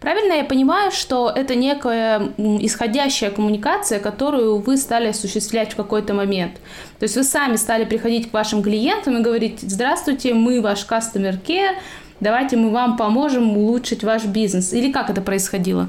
Правильно 0.01 0.35
я 0.35 0.45
понимаю, 0.45 0.91
что 0.91 1.33
это 1.35 1.55
некая 1.55 2.33
исходящая 2.37 3.31
коммуникация, 3.31 4.01
которую 4.01 4.59
вы 4.59 4.77
стали 4.77 5.09
осуществлять 5.09 5.73
в 5.73 5.77
какой-то 5.77 6.13
момент. 6.13 6.57
То 6.99 7.05
есть 7.05 7.17
вы 7.17 7.25
сами 7.25 7.57
стали 7.57 7.85
приходить 7.85 8.31
к 8.31 8.35
вашим 8.35 8.63
клиентам 8.63 9.17
и 9.17 9.23
говорить, 9.23 9.61
здравствуйте, 9.63 10.35
мы 10.35 10.61
ваш 10.61 10.87
customer 10.87 11.41
care, 11.43 11.77
давайте 12.21 12.57
мы 12.57 12.71
вам 12.71 12.97
поможем 12.97 13.57
улучшить 13.57 14.05
ваш 14.05 14.25
бизнес. 14.27 14.73
Или 14.73 14.93
как 14.93 15.09
это 15.09 15.23
происходило? 15.23 15.89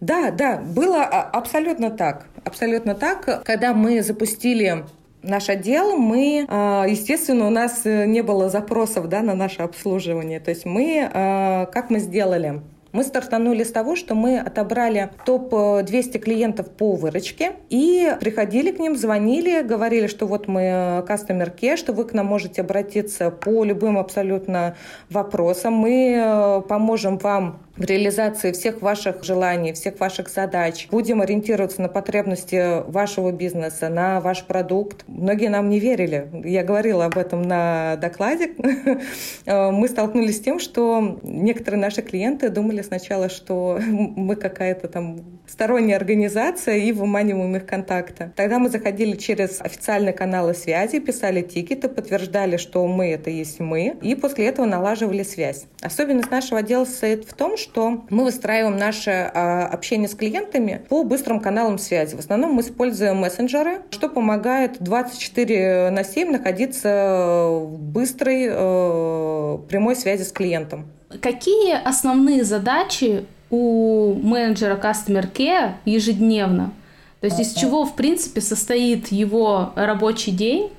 Да, 0.00 0.30
да, 0.30 0.58
было 0.58 1.02
а, 1.02 1.22
абсолютно 1.22 1.90
так. 1.90 2.26
Абсолютно 2.44 2.94
так. 2.94 3.42
Когда 3.44 3.74
мы 3.74 4.02
запустили 4.02 4.84
наш 5.22 5.48
отдел, 5.48 5.96
мы, 5.96 6.46
а, 6.48 6.84
естественно, 6.86 7.46
у 7.46 7.50
нас 7.50 7.80
э, 7.84 8.06
не 8.06 8.22
было 8.22 8.48
запросов 8.48 9.08
да, 9.08 9.22
на 9.22 9.34
наше 9.34 9.62
обслуживание. 9.62 10.38
То 10.38 10.50
есть 10.50 10.64
мы, 10.64 11.10
а, 11.12 11.66
как 11.66 11.90
мы 11.90 11.98
сделали? 11.98 12.60
Мы 12.92 13.04
стартанули 13.04 13.64
с 13.64 13.70
того, 13.70 13.96
что 13.96 14.14
мы 14.14 14.38
отобрали 14.38 15.10
топ-200 15.26 16.18
клиентов 16.18 16.70
по 16.70 16.94
выручке 16.94 17.52
и 17.68 18.14
приходили 18.18 18.70
к 18.70 18.78
ним, 18.78 18.96
звонили, 18.96 19.62
говорили, 19.62 20.06
что 20.06 20.26
вот 20.26 20.48
мы 20.48 21.04
Customer 21.06 21.54
Care, 21.54 21.76
что 21.76 21.92
вы 21.92 22.04
к 22.04 22.14
нам 22.14 22.26
можете 22.26 22.62
обратиться 22.62 23.30
по 23.30 23.64
любым 23.64 23.98
абсолютно 23.98 24.76
вопросам. 25.10 25.74
Мы 25.74 26.14
э, 26.16 26.62
поможем 26.66 27.18
вам 27.18 27.60
в 27.78 27.84
реализации 27.84 28.52
всех 28.52 28.82
ваших 28.82 29.22
желаний, 29.22 29.72
всех 29.72 30.00
ваших 30.00 30.28
задач. 30.28 30.88
Будем 30.90 31.20
ориентироваться 31.20 31.80
на 31.80 31.88
потребности 31.88 32.82
вашего 32.90 33.30
бизнеса, 33.30 33.88
на 33.88 34.20
ваш 34.20 34.44
продукт. 34.44 35.04
Многие 35.06 35.48
нам 35.48 35.68
не 35.68 35.78
верили. 35.78 36.28
Я 36.44 36.64
говорила 36.64 37.04
об 37.04 37.16
этом 37.16 37.42
на 37.42 37.96
докладе. 37.96 38.50
Мы 39.46 39.88
столкнулись 39.88 40.38
с 40.38 40.40
тем, 40.40 40.58
что 40.58 41.20
некоторые 41.22 41.80
наши 41.80 42.02
клиенты 42.02 42.48
думали 42.48 42.77
сначала, 42.82 43.28
что 43.28 43.78
мы 43.86 44.36
какая-то 44.36 44.88
там 44.88 45.40
сторонняя 45.46 45.96
организация 45.96 46.76
и 46.76 46.92
выманиваем 46.92 47.56
их 47.56 47.66
контакта. 47.66 48.32
Тогда 48.36 48.58
мы 48.58 48.68
заходили 48.68 49.16
через 49.16 49.60
официальные 49.60 50.12
каналы 50.12 50.54
связи, 50.54 50.98
писали 50.98 51.42
тикеты, 51.42 51.88
подтверждали, 51.88 52.56
что 52.56 52.86
мы— 52.86 53.10
это 53.12 53.30
есть 53.30 53.60
мы, 53.60 53.96
и 54.02 54.14
после 54.14 54.46
этого 54.46 54.66
налаживали 54.66 55.22
связь. 55.22 55.66
Особенность 55.80 56.30
нашего 56.30 56.60
отдела 56.60 56.84
состоит 56.84 57.24
в 57.24 57.34
том, 57.34 57.56
что 57.56 58.04
мы 58.10 58.24
выстраиваем 58.24 58.76
наше 58.76 59.10
а, 59.10 59.66
общение 59.66 60.08
с 60.08 60.14
клиентами 60.14 60.82
по 60.88 61.02
быстрым 61.02 61.40
каналам 61.40 61.78
связи. 61.78 62.14
В 62.14 62.18
основном 62.18 62.52
мы 62.52 62.62
используем 62.62 63.16
мессенджеры, 63.18 63.82
что 63.90 64.08
помогает 64.08 64.76
24 64.80 65.90
на 65.90 66.04
7 66.04 66.30
находиться 66.30 67.48
в 67.50 67.78
быстрой 67.78 68.46
э, 68.48 69.58
прямой 69.68 69.96
связи 69.96 70.22
с 70.22 70.32
клиентом. 70.32 70.90
Какие 71.20 71.72
основные 71.82 72.44
задачи 72.44 73.24
у 73.50 74.14
менеджера 74.14 74.76
Customer 74.76 75.30
Care 75.32 75.72
ежедневно? 75.84 76.72
То 77.20 77.26
есть 77.26 77.40
из 77.40 77.54
чего, 77.54 77.84
в 77.84 77.96
принципе, 77.96 78.40
состоит 78.40 79.08
его 79.08 79.72
рабочий 79.74 80.30
день, 80.30 80.70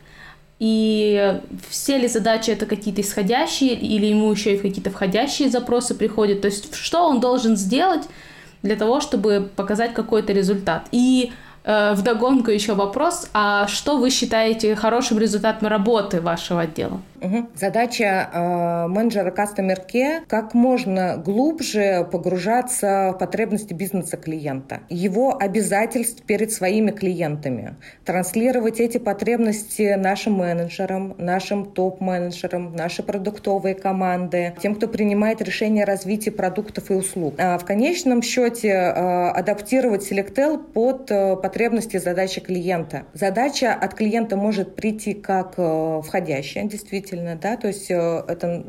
и 0.59 1.39
все 1.69 1.97
ли 1.97 2.07
задачи 2.07 2.51
это 2.51 2.65
какие-то 2.65 3.01
исходящие, 3.01 3.73
или 3.73 4.07
ему 4.07 4.31
еще 4.31 4.55
и 4.55 4.57
какие-то 4.57 4.89
входящие 4.89 5.49
запросы 5.49 5.95
приходят. 5.95 6.41
То 6.41 6.47
есть 6.47 6.75
что 6.75 7.07
он 7.07 7.19
должен 7.19 7.55
сделать 7.55 8.03
для 8.61 8.75
того, 8.75 8.99
чтобы 8.99 9.49
показать 9.55 9.93
какой-то 9.93 10.33
результат. 10.33 10.87
И 10.91 11.31
э, 11.63 11.93
вдогонку 11.93 12.51
еще 12.51 12.73
вопрос, 12.73 13.29
а 13.33 13.67
что 13.67 13.97
вы 13.97 14.09
считаете 14.09 14.75
хорошим 14.75 15.17
результатом 15.17 15.69
работы 15.69 16.21
вашего 16.21 16.61
отдела? 16.61 17.01
Угу. 17.21 17.47
Задача 17.55 18.29
э, 18.31 18.87
менеджера 18.87 19.31
Customer 19.31 19.77
Care 19.91 20.21
как 20.27 20.53
можно 20.53 21.17
глубже 21.17 22.07
погружаться 22.11 23.11
в 23.13 23.17
потребности 23.17 23.73
бизнеса 23.73 24.17
клиента, 24.17 24.81
его 24.89 25.37
обязательств 25.37 26.23
перед 26.23 26.51
своими 26.51 26.91
клиентами, 26.91 27.75
транслировать 28.05 28.79
эти 28.79 28.97
потребности 28.97 29.95
нашим 29.95 30.33
менеджерам, 30.33 31.15
нашим 31.17 31.65
топ-менеджерам, 31.65 32.75
наши 32.75 33.03
продуктовые 33.03 33.75
команды, 33.75 34.55
тем, 34.61 34.75
кто 34.75 34.87
принимает 34.87 35.41
решения 35.41 35.83
о 35.83 35.85
развитии 35.85 36.29
продуктов 36.29 36.89
и 36.91 36.93
услуг. 36.93 37.35
А 37.37 37.57
в 37.57 37.65
конечном 37.65 38.21
счете 38.21 38.69
э, 38.69 39.29
адаптировать 39.29 40.09
Selectel 40.09 40.57
под 40.57 41.11
э, 41.11 41.35
потребности 41.35 41.97
и 41.97 41.99
задачи 41.99 42.41
клиента. 42.41 43.03
Задача 43.13 43.73
от 43.73 43.93
клиента 43.93 44.37
может 44.37 44.75
прийти 44.75 45.13
как 45.13 45.55
э, 45.57 46.01
входящая, 46.05 46.65
действительно, 46.65 47.08
действительно, 47.09 47.35
да, 47.35 47.57
то 47.57 47.67
есть 47.67 47.89
э, 47.89 48.23
это 48.27 48.63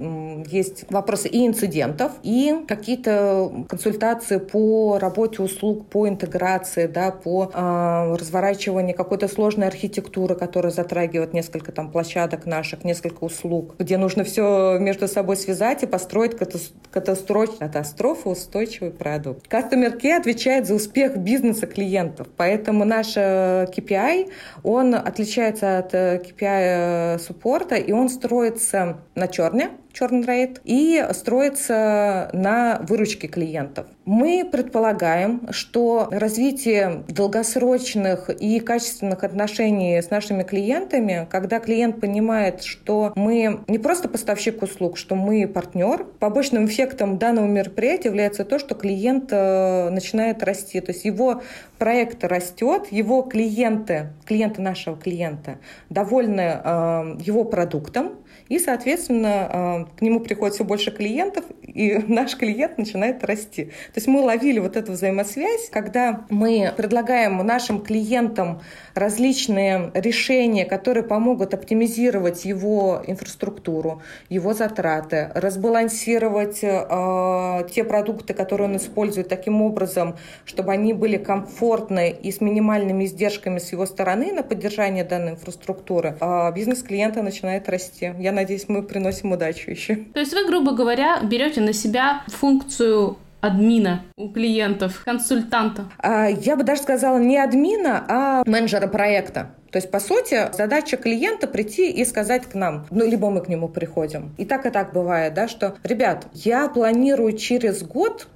есть 0.48 0.84
вопросы 0.90 1.28
и 1.28 1.46
инцидентов, 1.46 2.12
и 2.22 2.64
какие-то 2.66 3.66
консультации 3.68 4.38
по 4.38 4.98
работе 4.98 5.42
услуг, 5.42 5.86
по 5.88 6.08
интеграции, 6.08 6.86
да, 6.86 7.10
по 7.10 7.50
э, 7.52 8.16
разворачиванию 8.16 8.96
какой-то 8.96 9.28
сложной 9.28 9.66
архитектуры, 9.66 10.34
которая 10.34 10.72
затрагивает 10.72 11.34
несколько 11.34 11.72
там 11.72 11.90
площадок 11.90 12.46
наших, 12.46 12.84
несколько 12.84 13.24
услуг, 13.24 13.74
где 13.78 13.98
нужно 13.98 14.24
все 14.24 14.78
между 14.78 15.08
собой 15.08 15.36
связать 15.36 15.82
и 15.82 15.86
построить 15.86 16.36
катастроф, 16.36 17.58
катастрофоустойчивый 17.58 18.90
продукт. 18.90 19.46
Customer 19.52 20.00
Care 20.00 20.18
отвечает 20.18 20.66
за 20.66 20.74
успех 20.74 21.16
бизнеса 21.16 21.66
клиентов, 21.66 22.28
поэтому 22.36 22.84
наш 22.84 23.16
KPI, 23.16 24.30
он 24.62 24.94
отличается 24.94 25.78
от 25.78 25.94
KPI 25.94 27.18
суппорта, 27.18 27.76
и 27.76 27.92
он 27.92 28.08
строится 28.30 29.00
на 29.16 29.26
черне, 29.26 29.70
churn 29.92 30.24
rate, 30.26 30.60
и 30.64 31.04
строится 31.12 32.30
на 32.32 32.80
выручке 32.88 33.28
клиентов. 33.28 33.86
Мы 34.04 34.48
предполагаем, 34.50 35.48
что 35.50 36.08
развитие 36.10 37.04
долгосрочных 37.08 38.30
и 38.30 38.60
качественных 38.60 39.24
отношений 39.24 40.00
с 40.00 40.10
нашими 40.10 40.42
клиентами, 40.42 41.28
когда 41.30 41.60
клиент 41.60 42.00
понимает, 42.00 42.62
что 42.62 43.12
мы 43.14 43.60
не 43.68 43.78
просто 43.78 44.08
поставщик 44.08 44.62
услуг, 44.62 44.96
что 44.96 45.14
мы 45.14 45.46
партнер, 45.46 46.04
побочным 46.18 46.66
эффектом 46.66 47.18
данного 47.18 47.46
мероприятия 47.46 48.08
является 48.08 48.44
то, 48.44 48.58
что 48.58 48.74
клиент 48.74 49.28
э, 49.30 49.90
начинает 49.90 50.42
расти. 50.42 50.80
То 50.80 50.92
есть 50.92 51.04
его 51.04 51.42
проект 51.78 52.24
растет, 52.24 52.88
его 52.90 53.22
клиенты, 53.22 54.12
клиенты 54.24 54.62
нашего 54.62 54.96
клиента 54.96 55.58
довольны 55.88 56.60
э, 56.62 57.16
его 57.20 57.44
продуктом, 57.44 58.16
и, 58.50 58.58
соответственно, 58.58 59.86
э, 59.88 59.98
к 59.98 60.02
нему 60.02 60.18
приходит 60.18 60.56
все 60.56 60.64
больше 60.64 60.90
клиентов, 60.90 61.44
и 61.62 61.98
наш 62.08 62.36
клиент 62.36 62.78
начинает 62.78 63.24
расти. 63.24 63.66
То 63.66 63.96
есть 63.96 64.08
мы 64.08 64.20
ловили 64.20 64.58
вот 64.58 64.76
эту 64.76 64.92
взаимосвязь, 64.92 65.70
когда 65.70 66.26
мы 66.30 66.74
предлагаем 66.76 67.38
нашим 67.46 67.80
клиентам 67.80 68.60
различные 68.94 69.92
решения, 69.94 70.64
которые 70.64 71.04
помогут 71.04 71.54
оптимизировать 71.54 72.44
его 72.44 73.02
инфраструктуру, 73.06 74.02
его 74.28 74.52
затраты, 74.52 75.30
разбалансировать 75.34 76.58
э, 76.62 77.68
те 77.72 77.84
продукты, 77.84 78.34
которые 78.34 78.68
он 78.68 78.76
использует 78.76 79.28
таким 79.28 79.62
образом, 79.62 80.16
чтобы 80.44 80.72
они 80.72 80.92
были 80.92 81.18
комфортны 81.18 82.10
и 82.10 82.32
с 82.32 82.40
минимальными 82.40 83.04
издержками 83.04 83.60
с 83.60 83.70
его 83.70 83.86
стороны 83.86 84.32
на 84.32 84.42
поддержание 84.42 85.04
данной 85.04 85.32
инфраструктуры, 85.32 86.16
э, 86.20 86.52
бизнес 86.52 86.82
клиента 86.82 87.22
начинает 87.22 87.68
расти. 87.68 88.12
Я 88.18 88.32
надеюсь, 88.40 88.66
мы 88.68 88.82
приносим 88.82 89.32
удачу 89.32 89.70
еще. 89.70 89.96
То 90.14 90.20
есть 90.20 90.32
вы, 90.32 90.46
грубо 90.46 90.72
говоря, 90.72 91.20
берете 91.22 91.60
на 91.60 91.72
себя 91.72 92.22
функцию 92.26 93.16
админа 93.40 94.02
у 94.16 94.28
клиентов, 94.28 95.02
консультанта? 95.04 95.90
А, 95.98 96.26
я 96.26 96.56
бы 96.56 96.64
даже 96.64 96.82
сказала 96.82 97.18
не 97.18 97.38
админа, 97.38 98.04
а 98.08 98.42
менеджера 98.46 98.86
проекта. 98.86 99.54
То 99.70 99.76
есть, 99.76 99.90
по 99.90 100.00
сути, 100.00 100.50
задача 100.52 100.96
клиента 100.96 101.46
прийти 101.46 101.90
и 101.90 102.04
сказать 102.04 102.44
к 102.46 102.54
нам, 102.54 102.86
ну, 102.90 103.08
либо 103.08 103.30
мы 103.30 103.40
к 103.40 103.48
нему 103.48 103.68
приходим. 103.68 104.34
И 104.36 104.44
так 104.44 104.66
и 104.66 104.70
так 104.70 104.92
бывает, 104.92 105.34
да, 105.34 105.46
что, 105.46 105.76
ребят, 105.84 106.26
я 106.34 106.68
планирую 106.68 107.34
через 107.34 107.82
год 107.82 108.26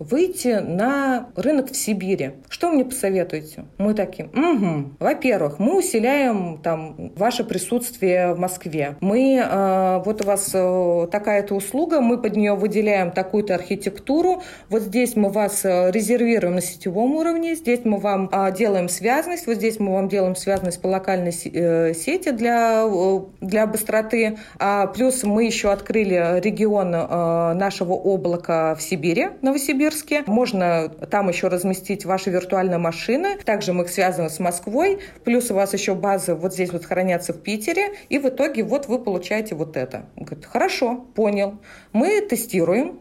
выйти 0.00 0.58
на 0.58 1.28
рынок 1.36 1.70
в 1.70 1.76
Сибири. 1.76 2.32
Что 2.48 2.70
мне 2.70 2.84
посоветуете? 2.84 3.66
Мы 3.78 3.94
такие, 3.94 4.28
угу. 4.28 4.90
Во-первых, 4.98 5.58
мы 5.58 5.78
усиляем 5.78 6.58
там 6.62 7.12
ваше 7.16 7.44
присутствие 7.44 8.34
в 8.34 8.38
Москве. 8.38 8.96
Мы, 9.00 9.36
э, 9.36 10.02
вот 10.04 10.22
у 10.22 10.24
вас 10.24 10.50
э, 10.54 11.06
такая-то 11.12 11.54
услуга, 11.54 12.00
мы 12.00 12.16
под 12.18 12.34
нее 12.36 12.54
выделяем 12.54 13.12
такую-то 13.12 13.54
архитектуру. 13.54 14.42
Вот 14.70 14.82
здесь 14.82 15.16
мы 15.16 15.28
вас 15.28 15.64
э, 15.64 15.90
резервируем 15.90 16.54
на 16.54 16.62
сетевом 16.62 17.14
уровне, 17.16 17.54
здесь 17.54 17.80
мы 17.84 17.98
вам 17.98 18.30
э, 18.32 18.52
делаем 18.56 18.88
связность, 18.88 19.46
вот 19.46 19.56
здесь 19.56 19.78
мы 19.78 19.92
вам 19.92 20.08
делаем 20.08 20.34
связность 20.34 20.80
по 20.80 20.86
локальной 20.86 21.34
э, 21.44 21.92
сети 21.92 22.30
для, 22.30 22.84
э, 22.86 23.20
для 23.42 23.66
быстроты. 23.66 24.38
А 24.58 24.86
плюс 24.86 25.24
мы 25.24 25.44
еще 25.44 25.70
открыли 25.70 26.40
регион 26.40 26.94
э, 26.94 27.52
нашего 27.54 27.92
облака 27.92 28.74
в 28.74 28.80
Сибири, 28.80 29.28
Новосибирск, 29.42 29.89
Новосибирске. 29.90 30.24
Можно 30.26 30.88
там 30.88 31.28
еще 31.28 31.48
разместить 31.48 32.04
ваши 32.04 32.30
виртуальные 32.30 32.78
машины. 32.78 33.38
Также 33.44 33.72
мы 33.72 33.84
их 33.84 33.90
связываем 33.90 34.30
с 34.30 34.38
Москвой. 34.38 35.00
Плюс 35.24 35.50
у 35.50 35.54
вас 35.54 35.72
еще 35.72 35.94
базы 35.94 36.34
вот 36.34 36.54
здесь 36.54 36.72
вот 36.72 36.84
хранятся 36.84 37.32
в 37.32 37.42
Питере. 37.42 37.92
И 38.08 38.18
в 38.18 38.28
итоге 38.28 38.62
вот 38.62 38.86
вы 38.86 38.98
получаете 38.98 39.54
вот 39.54 39.76
это. 39.76 40.06
Он 40.16 40.24
говорит, 40.24 40.46
хорошо, 40.46 40.96
понял. 41.14 41.58
Мы 41.92 42.20
тестируем, 42.20 43.00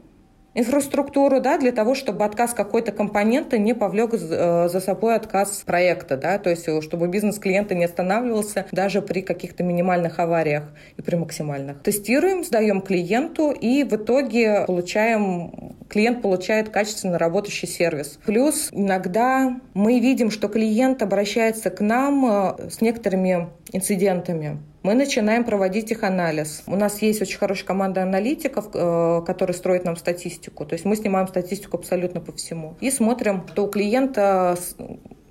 инфраструктуру, 0.53 1.39
да, 1.39 1.57
для 1.57 1.71
того, 1.71 1.95
чтобы 1.95 2.25
отказ 2.25 2.53
какой-то 2.53 2.91
компонента 2.91 3.57
не 3.57 3.73
повлек 3.73 4.13
э, 4.13 4.69
за 4.69 4.79
собой 4.79 5.15
отказ 5.15 5.63
проекта, 5.65 6.17
да, 6.17 6.37
то 6.39 6.49
есть 6.49 6.67
э, 6.67 6.81
чтобы 6.81 7.07
бизнес 7.07 7.39
клиента 7.39 7.75
не 7.75 7.85
останавливался 7.85 8.65
даже 8.71 9.01
при 9.01 9.21
каких-то 9.21 9.63
минимальных 9.63 10.19
авариях 10.19 10.63
и 10.97 11.01
при 11.01 11.15
максимальных. 11.15 11.81
Тестируем, 11.83 12.43
сдаем 12.43 12.81
клиенту 12.81 13.51
и 13.51 13.83
в 13.83 13.93
итоге 13.93 14.63
получаем 14.65 15.75
клиент 15.89 16.21
получает 16.21 16.69
качественно 16.69 17.17
работающий 17.17 17.67
сервис. 17.67 18.19
Плюс 18.25 18.69
иногда 18.71 19.59
мы 19.73 19.99
видим, 19.99 20.31
что 20.31 20.47
клиент 20.47 21.01
обращается 21.01 21.69
к 21.69 21.81
нам 21.81 22.25
э, 22.25 22.69
с 22.69 22.81
некоторыми 22.81 23.49
инцидентами. 23.71 24.59
Мы 24.83 24.93
начинаем 24.93 25.43
проводить 25.43 25.91
их 25.91 26.03
анализ. 26.03 26.63
У 26.65 26.75
нас 26.75 27.01
есть 27.01 27.21
очень 27.21 27.37
хорошая 27.37 27.65
команда 27.65 28.03
аналитиков, 28.03 28.69
э, 28.73 29.21
которые 29.25 29.55
строят 29.55 29.83
нам 29.83 29.97
статистику. 29.97 30.65
То 30.65 30.73
есть 30.73 30.85
мы 30.85 30.95
снимаем 30.95 31.27
статистику 31.27 31.77
абсолютно 31.77 32.21
по 32.21 32.31
всему. 32.31 32.75
И 32.79 32.89
смотрим, 32.89 33.45
что 33.49 33.65
у 33.65 33.67
клиента 33.67 34.57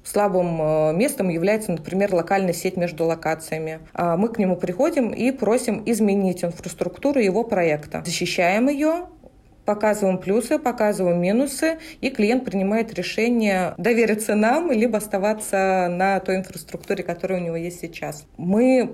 слабым 0.05 0.61
э, 0.61 0.92
местом 0.94 1.29
является, 1.29 1.72
например, 1.72 2.14
локальная 2.14 2.53
сеть 2.53 2.77
между 2.77 3.05
локациями. 3.05 3.81
А 3.92 4.16
мы 4.16 4.29
к 4.29 4.38
нему 4.38 4.57
приходим 4.57 5.11
и 5.11 5.31
просим 5.31 5.83
изменить 5.87 6.44
инфраструктуру 6.44 7.20
его 7.20 7.44
проекта. 7.44 8.03
Защищаем 8.05 8.68
ее, 8.68 9.07
показываем 9.68 10.16
плюсы, 10.16 10.59
показываем 10.59 11.20
минусы, 11.20 11.76
и 12.00 12.09
клиент 12.09 12.46
принимает 12.46 12.94
решение 12.94 13.74
довериться 13.76 14.35
нам, 14.35 14.72
либо 14.72 14.96
оставаться 14.96 15.88
на 15.90 16.20
той 16.20 16.37
инфраструктуре, 16.37 17.04
которая 17.04 17.38
у 17.38 17.44
него 17.44 17.57
есть 17.57 17.78
сейчас. 17.78 18.24
Мы 18.38 18.90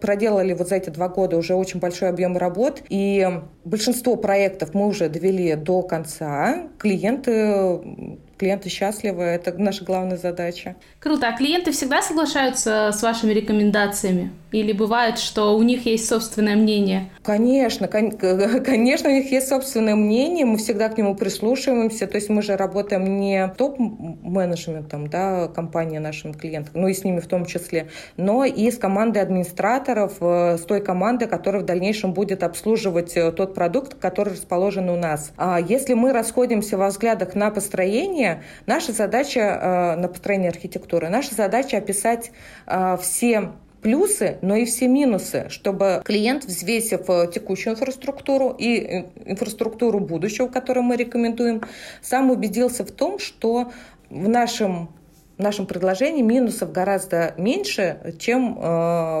проделали 0.00 0.52
вот 0.52 0.68
за 0.68 0.76
эти 0.76 0.90
два 0.90 1.08
года 1.08 1.36
уже 1.36 1.54
очень 1.54 1.78
большой 1.78 2.08
объем 2.08 2.36
работ, 2.36 2.82
и 2.88 3.24
большинство 3.64 4.16
проектов 4.16 4.74
мы 4.74 4.88
уже 4.88 5.08
довели 5.08 5.54
до 5.54 5.82
конца. 5.82 6.70
Клиенты 6.78 8.18
клиенты 8.38 8.68
счастливы, 8.68 9.22
это 9.24 9.52
наша 9.58 9.84
главная 9.84 10.16
задача. 10.16 10.76
Круто. 11.00 11.28
А 11.28 11.36
клиенты 11.36 11.72
всегда 11.72 12.02
соглашаются 12.02 12.90
с 12.92 13.02
вашими 13.02 13.32
рекомендациями? 13.32 14.32
Или 14.52 14.72
бывает, 14.72 15.18
что 15.18 15.56
у 15.56 15.62
них 15.62 15.86
есть 15.86 16.08
собственное 16.08 16.56
мнение? 16.56 17.10
Конечно, 17.22 17.88
конечно, 17.88 19.10
у 19.10 19.12
них 19.12 19.30
есть 19.30 19.48
собственное 19.48 19.94
мнение, 19.94 20.46
мы 20.46 20.56
всегда 20.58 20.88
к 20.88 20.96
нему 20.96 21.14
прислушиваемся, 21.14 22.06
то 22.06 22.16
есть 22.16 22.28
мы 22.28 22.42
же 22.42 22.56
работаем 22.56 23.18
не 23.20 23.48
топ-менеджментом, 23.48 25.08
да, 25.08 25.48
компании 25.48 25.98
нашим 25.98 26.32
клиентам, 26.32 26.72
ну 26.74 26.88
и 26.88 26.94
с 26.94 27.04
ними 27.04 27.20
в 27.20 27.26
том 27.26 27.44
числе, 27.44 27.88
но 28.16 28.44
и 28.44 28.70
с 28.70 28.78
командой 28.78 29.18
администраторов, 29.18 30.14
э, 30.20 30.58
с 30.58 30.62
той 30.62 30.80
командой, 30.80 31.28
которая 31.28 31.62
в 31.62 31.66
дальнейшем 31.66 32.12
будет 32.12 32.42
обслуживать 32.42 33.16
э, 33.16 33.32
тот 33.32 33.54
продукт, 33.54 33.94
который 33.94 34.34
расположен 34.34 34.88
у 34.88 34.96
нас. 34.96 35.32
А 35.36 35.60
если 35.60 35.94
мы 35.94 36.12
расходимся 36.12 36.78
во 36.78 36.88
взглядах 36.88 37.34
на 37.34 37.50
построение, 37.50 38.25
построения, 38.26 38.42
наша 38.66 38.92
задача 38.92 39.40
э, 39.40 39.96
на 39.96 40.08
построение 40.08 40.50
архитектуры, 40.50 41.08
наша 41.08 41.34
задача 41.34 41.78
описать 41.78 42.32
э, 42.66 42.96
все 43.00 43.52
плюсы, 43.82 44.38
но 44.42 44.56
и 44.56 44.64
все 44.64 44.88
минусы, 44.88 45.46
чтобы 45.48 46.02
клиент, 46.04 46.44
взвесив 46.44 47.08
э, 47.08 47.30
текущую 47.32 47.74
инфраструктуру 47.74 48.54
и 48.58 49.06
инфраструктуру 49.24 50.00
будущего, 50.00 50.48
которую 50.48 50.84
мы 50.84 50.96
рекомендуем, 50.96 51.62
сам 52.02 52.30
убедился 52.30 52.84
в 52.84 52.90
том, 52.90 53.18
что 53.18 53.72
в 54.10 54.28
нашем 54.28 54.90
в 55.38 55.42
нашем 55.42 55.66
предложении 55.66 56.22
минусов 56.22 56.72
гораздо 56.72 57.34
меньше, 57.36 58.14
чем 58.18 58.58
э, 58.58 58.62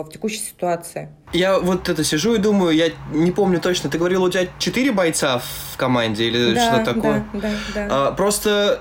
в 0.02 0.08
текущей 0.10 0.38
ситуации. 0.38 1.10
Я 1.32 1.58
вот 1.58 1.88
это 1.90 2.04
сижу 2.04 2.34
и 2.34 2.38
думаю, 2.38 2.74
я 2.74 2.88
не 3.12 3.32
помню 3.32 3.60
точно, 3.60 3.90
ты 3.90 3.98
говорила, 3.98 4.24
у 4.24 4.30
тебя 4.30 4.46
четыре 4.58 4.92
бойца 4.92 5.42
в 5.72 5.76
команде 5.76 6.24
или 6.24 6.54
да, 6.54 6.60
что 6.60 6.94
такое? 6.94 7.26
Да, 7.34 7.40
да, 7.40 7.50
да. 7.74 7.86
А, 7.90 8.12
просто 8.12 8.80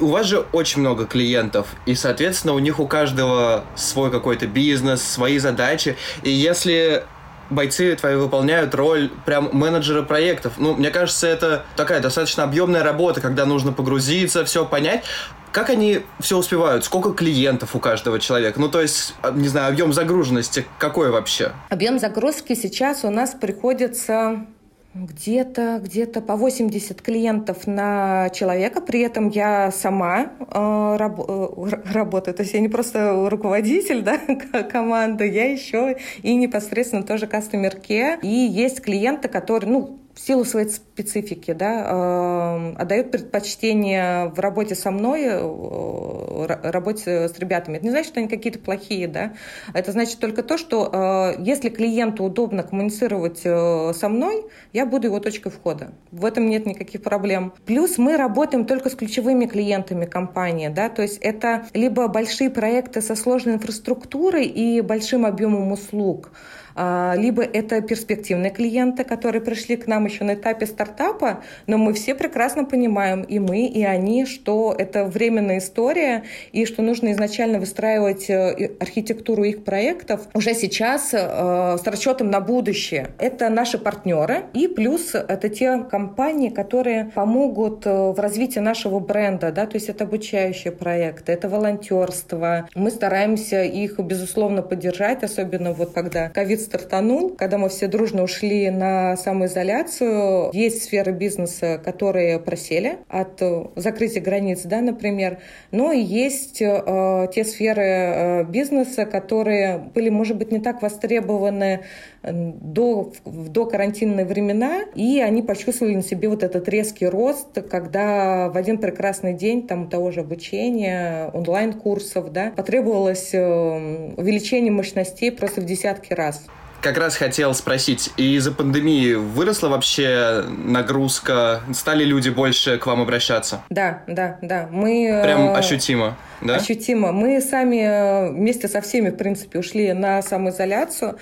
у 0.00 0.06
вас 0.08 0.26
же 0.26 0.44
очень 0.52 0.80
много 0.80 1.06
клиентов, 1.06 1.68
и, 1.86 1.94
соответственно, 1.94 2.54
у 2.54 2.58
них 2.58 2.80
у 2.80 2.86
каждого 2.86 3.64
свой 3.76 4.10
какой-то 4.10 4.46
бизнес, 4.46 5.02
свои 5.02 5.38
задачи. 5.38 5.96
И 6.22 6.30
если 6.30 7.04
бойцы 7.50 7.94
твои 7.96 8.16
выполняют 8.16 8.74
роль 8.74 9.10
прям 9.24 9.50
менеджера 9.52 10.02
проектов. 10.02 10.54
Ну, 10.56 10.74
мне 10.74 10.90
кажется, 10.90 11.26
это 11.26 11.64
такая 11.76 12.00
достаточно 12.00 12.42
объемная 12.44 12.82
работа, 12.82 13.20
когда 13.20 13.46
нужно 13.46 13.72
погрузиться, 13.72 14.44
все 14.44 14.64
понять. 14.64 15.04
как 15.52 15.70
они 15.70 16.00
все 16.18 16.36
успевают? 16.36 16.84
Сколько 16.84 17.12
клиентов 17.12 17.76
у 17.76 17.78
каждого 17.78 18.18
человека? 18.18 18.58
Ну, 18.58 18.68
то 18.68 18.80
есть, 18.80 19.14
а, 19.22 19.30
не 19.30 19.46
знаю, 19.46 19.68
объем 19.68 19.92
загруженности 19.92 20.66
какой 20.78 21.10
вообще? 21.10 21.52
Объем 21.70 22.00
загрузки 22.00 22.54
сейчас 22.54 23.04
у 23.04 23.10
нас 23.10 23.36
приходится 23.40 24.46
где-то 24.94 25.80
где-то 25.82 26.20
по 26.20 26.36
80 26.36 27.02
клиентов 27.02 27.66
на 27.66 28.30
человека. 28.30 28.80
При 28.80 29.00
этом 29.00 29.28
я 29.28 29.72
сама 29.72 30.30
э, 30.38 30.96
раб, 30.96 31.20
э, 31.28 31.68
работаю. 31.92 32.34
То 32.34 32.42
есть 32.42 32.54
я 32.54 32.60
не 32.60 32.68
просто 32.68 33.28
руководитель 33.28 34.02
да, 34.02 34.18
команды, 34.70 35.28
я 35.28 35.50
еще 35.50 35.96
и 36.22 36.34
непосредственно 36.36 37.02
тоже 37.02 37.26
кастомерке. 37.26 38.18
И 38.22 38.28
есть 38.28 38.80
клиенты, 38.80 39.28
которые, 39.28 39.70
ну, 39.72 39.98
в 40.14 40.20
силу 40.20 40.44
своей 40.44 40.68
специфики, 40.68 41.52
да, 41.52 41.84
э, 41.86 42.74
отдают 42.76 43.10
предпочтение 43.10 44.28
в 44.28 44.38
работе 44.38 44.74
со 44.74 44.90
мной, 44.92 45.22
э, 45.24 46.46
работе 46.70 47.28
с 47.28 47.38
ребятами. 47.38 47.76
Это 47.76 47.84
не 47.84 47.90
значит, 47.90 48.10
что 48.10 48.20
они 48.20 48.28
какие-то 48.28 48.60
плохие, 48.60 49.08
да. 49.08 49.32
Это 49.72 49.90
значит 49.90 50.20
только 50.20 50.42
то, 50.42 50.56
что 50.56 50.88
э, 50.92 51.42
если 51.42 51.68
клиенту 51.68 52.24
удобно 52.24 52.62
коммуницировать 52.62 53.40
э, 53.44 53.92
со 53.94 54.08
мной, 54.08 54.44
я 54.72 54.86
буду 54.86 55.08
его 55.08 55.18
точкой 55.18 55.50
входа. 55.50 55.92
В 56.12 56.24
этом 56.24 56.48
нет 56.48 56.64
никаких 56.64 57.02
проблем. 57.02 57.52
Плюс 57.66 57.98
мы 57.98 58.16
работаем 58.16 58.66
только 58.66 58.90
с 58.90 58.94
ключевыми 58.94 59.46
клиентами 59.46 60.04
компании, 60.04 60.68
да, 60.68 60.88
то 60.88 61.02
есть 61.02 61.18
это 61.18 61.66
либо 61.74 62.06
большие 62.06 62.50
проекты 62.50 63.00
со 63.00 63.16
сложной 63.16 63.54
инфраструктурой 63.54 64.46
и 64.46 64.80
большим 64.80 65.26
объемом 65.26 65.72
услуг, 65.72 66.30
либо 66.76 67.42
это 67.42 67.80
перспективные 67.80 68.50
клиенты, 68.50 69.04
которые 69.04 69.40
пришли 69.40 69.76
к 69.76 69.86
нам 69.86 70.06
еще 70.06 70.24
на 70.24 70.34
этапе 70.34 70.66
стартапа, 70.66 71.42
но 71.66 71.78
мы 71.78 71.92
все 71.92 72.14
прекрасно 72.14 72.64
понимаем, 72.64 73.22
и 73.22 73.38
мы, 73.38 73.66
и 73.66 73.82
они, 73.84 74.26
что 74.26 74.74
это 74.76 75.04
временная 75.04 75.58
история, 75.58 76.24
и 76.52 76.66
что 76.66 76.82
нужно 76.82 77.12
изначально 77.12 77.58
выстраивать 77.58 78.28
э, 78.28 78.70
архитектуру 78.80 79.44
их 79.44 79.64
проектов 79.64 80.28
уже 80.34 80.54
сейчас 80.54 81.10
э, 81.12 81.76
с 81.80 81.86
расчетом 81.86 82.30
на 82.30 82.40
будущее. 82.40 83.10
Это 83.18 83.48
наши 83.48 83.78
партнеры, 83.78 84.44
и 84.52 84.68
плюс 84.68 85.14
это 85.14 85.48
те 85.48 85.84
компании, 85.90 86.48
которые 86.48 87.12
помогут 87.14 87.86
э, 87.86 87.90
в 87.90 88.18
развитии 88.18 88.60
нашего 88.60 88.98
бренда, 88.98 89.52
да, 89.52 89.66
то 89.66 89.76
есть 89.76 89.88
это 89.88 90.04
обучающие 90.04 90.72
проекты, 90.72 91.32
это 91.32 91.48
волонтерство. 91.48 92.68
Мы 92.74 92.90
стараемся 92.90 93.62
их, 93.62 93.98
безусловно, 93.98 94.62
поддержать, 94.62 95.22
особенно 95.22 95.72
вот 95.72 95.92
когда 95.92 96.28
ковид 96.30 96.63
стартанул, 96.64 97.30
когда 97.30 97.58
мы 97.58 97.68
все 97.68 97.86
дружно 97.86 98.22
ушли 98.22 98.70
на 98.70 99.16
самоизоляцию. 99.16 100.50
Есть 100.52 100.84
сферы 100.84 101.12
бизнеса, 101.12 101.80
которые 101.82 102.38
просели 102.38 102.98
от 103.08 103.40
э, 103.40 103.66
закрытия 103.76 104.22
границ, 104.22 104.62
да, 104.64 104.80
например, 104.80 105.38
но 105.70 105.92
есть 105.92 106.60
э, 106.60 107.28
те 107.34 107.44
сферы 107.44 107.82
э, 107.82 108.44
бизнеса, 108.44 109.06
которые 109.06 109.78
были, 109.78 110.08
может 110.08 110.36
быть, 110.36 110.50
не 110.50 110.60
так 110.60 110.82
востребованы 110.82 111.84
до, 112.32 113.12
в 113.24 113.48
до 113.48 113.66
карантинные 113.66 114.26
времена, 114.26 114.82
и 114.94 115.20
они 115.20 115.42
почувствовали 115.42 115.94
на 115.94 116.02
себе 116.02 116.28
вот 116.28 116.42
этот 116.42 116.68
резкий 116.68 117.06
рост, 117.06 117.48
когда 117.70 118.48
в 118.48 118.56
один 118.56 118.78
прекрасный 118.78 119.34
день 119.34 119.66
там 119.66 119.88
того 119.88 120.10
же 120.10 120.20
обучения, 120.20 121.30
онлайн-курсов, 121.32 122.32
да, 122.32 122.52
потребовалось 122.56 123.30
э, 123.32 124.14
увеличение 124.16 124.72
мощностей 124.72 125.30
просто 125.30 125.60
в 125.60 125.64
десятки 125.64 126.12
раз 126.12 126.44
как 126.84 126.98
раз 126.98 127.16
хотел 127.16 127.54
спросить, 127.54 128.10
из-за 128.18 128.52
пандемии 128.52 129.14
выросла 129.14 129.70
вообще 129.70 130.44
нагрузка? 130.46 131.62
Стали 131.72 132.04
люди 132.04 132.28
больше 132.28 132.76
к 132.76 132.86
вам 132.86 133.00
обращаться? 133.00 133.62
Да, 133.70 134.02
да, 134.06 134.36
да. 134.42 134.68
Мы... 134.70 135.20
Прям 135.24 135.48
э, 135.48 135.54
ощутимо, 135.54 136.18
да? 136.42 136.56
Ощутимо. 136.56 137.10
Мы 137.12 137.40
сами 137.40 137.78
э, 137.78 138.30
вместе 138.32 138.68
со 138.68 138.82
всеми, 138.82 139.08
в 139.08 139.16
принципе, 139.16 139.60
ушли 139.60 139.94
на 139.94 140.20
самоизоляцию. 140.20 141.16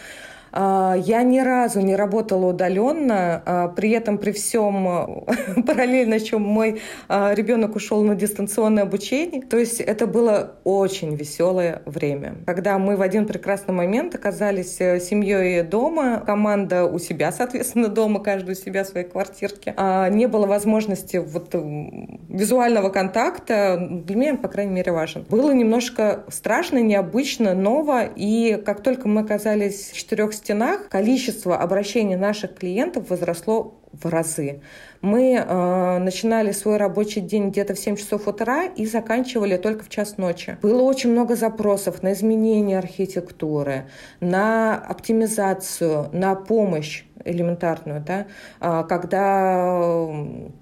А, 0.53 0.95
я 0.97 1.23
ни 1.23 1.41
разу 1.41 1.81
не 1.81 1.97
работала 1.97 2.47
удаленно, 2.47 3.43
а, 3.45 3.69
при 3.69 3.91
этом 3.91 4.19
при 4.19 4.33
всем 4.33 5.25
параллельно, 5.67 6.21
чем 6.21 6.43
мой 6.43 6.81
а, 7.09 7.35
ребенок 7.35 7.77
ушел 7.77 8.03
на 8.03 8.15
дистанционное 8.15 8.83
обучение. 8.83 9.43
То 9.43 9.57
есть 9.57 9.81
это 9.81 10.07
было 10.07 10.57
очень 10.65 11.15
веселое 11.15 11.83
время, 11.87 12.37
когда 12.47 12.79
мы 12.79 12.97
в 12.97 13.03
один 13.03 13.27
прекрасный 13.27 13.75
момент 13.75 14.15
оказались 14.15 14.81
э, 14.81 15.01
семьей 15.01 15.63
дома, 15.63 16.23
команда 16.25 16.85
у 16.85 16.99
себя, 16.99 17.33
соответственно, 17.33 17.89
дома, 17.89 18.21
каждый 18.21 18.53
у 18.53 18.55
себя 18.55 18.85
в 18.85 18.89
своей 18.89 19.07
квартирке. 19.07 19.75
Не 20.11 20.27
было 20.27 20.47
возможности 20.47 21.17
вот 21.17 21.55
визуального 22.29 22.91
контакта, 22.91 23.79
для 23.81 24.17
меня, 24.17 24.37
по 24.37 24.49
крайней 24.49 24.73
мере, 24.73 24.93
важен. 24.93 25.25
Было 25.29 25.53
немножко 25.53 26.25
страшно, 26.29 26.79
необычно, 26.79 27.55
ново, 27.55 28.05
и 28.05 28.61
как 28.65 28.83
только 28.83 29.09
мы 29.09 29.23
оказались 29.23 29.91
в 29.91 29.97
четырех 29.97 30.33
стенах 30.43 30.89
количество 30.89 31.57
обращений 31.57 32.17
наших 32.17 32.55
клиентов 32.55 33.11
возросло 33.11 33.79
в 33.93 34.07
разы. 34.07 34.61
Мы 35.03 35.35
э, 35.35 35.99
начинали 35.99 36.53
свой 36.53 36.79
рабочий 36.79 37.21
день 37.21 37.51
где-то 37.51 37.75
в 37.75 37.79
7 37.79 37.97
часов 37.97 38.27
утра 38.27 38.65
и 38.65 38.87
заканчивали 38.87 39.57
только 39.57 39.85
в 39.85 39.89
час 39.89 40.17
ночи. 40.17 40.57
Было 40.63 40.83
очень 40.83 41.11
много 41.11 41.37
запросов 41.37 42.03
на 42.03 42.13
изменение 42.13 42.79
архитектуры, 42.79 43.85
на 44.21 44.77
оптимизацию, 44.77 46.09
на 46.13 46.35
помощь 46.35 47.05
элементарную, 47.25 48.01
да, 48.01 48.27
а, 48.61 48.83
когда 48.85 50.09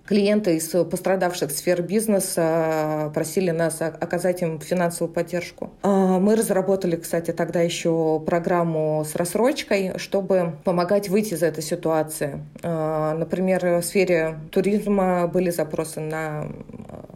клиенты 0.07 0.57
из 0.57 0.69
пострадавших 0.69 1.51
сфер 1.51 1.83
бизнеса 1.83 3.11
просили 3.15 3.51
нас 3.51 3.81
оказать 3.81 4.43
им 4.43 4.61
финансовую 4.61 5.13
поддержку. 5.13 5.71
А, 5.83 6.19
мы 6.19 6.37
разработали, 6.37 6.97
кстати, 6.97 7.33
тогда 7.33 7.61
еще 7.61 8.21
программу 8.27 9.05
с 9.05 9.15
рассрочкой, 9.15 9.99
чтобы 9.99 10.55
помогать 10.65 11.09
выйти 11.09 11.35
из 11.35 11.43
этой 11.43 11.63
ситуации. 11.63 12.41
А, 12.63 13.15
например, 13.15 13.81
в 13.81 13.83
сфере 13.83 14.39
туризма 14.51 15.27
были 15.27 15.51
запросы 15.51 16.01
на 16.01 16.47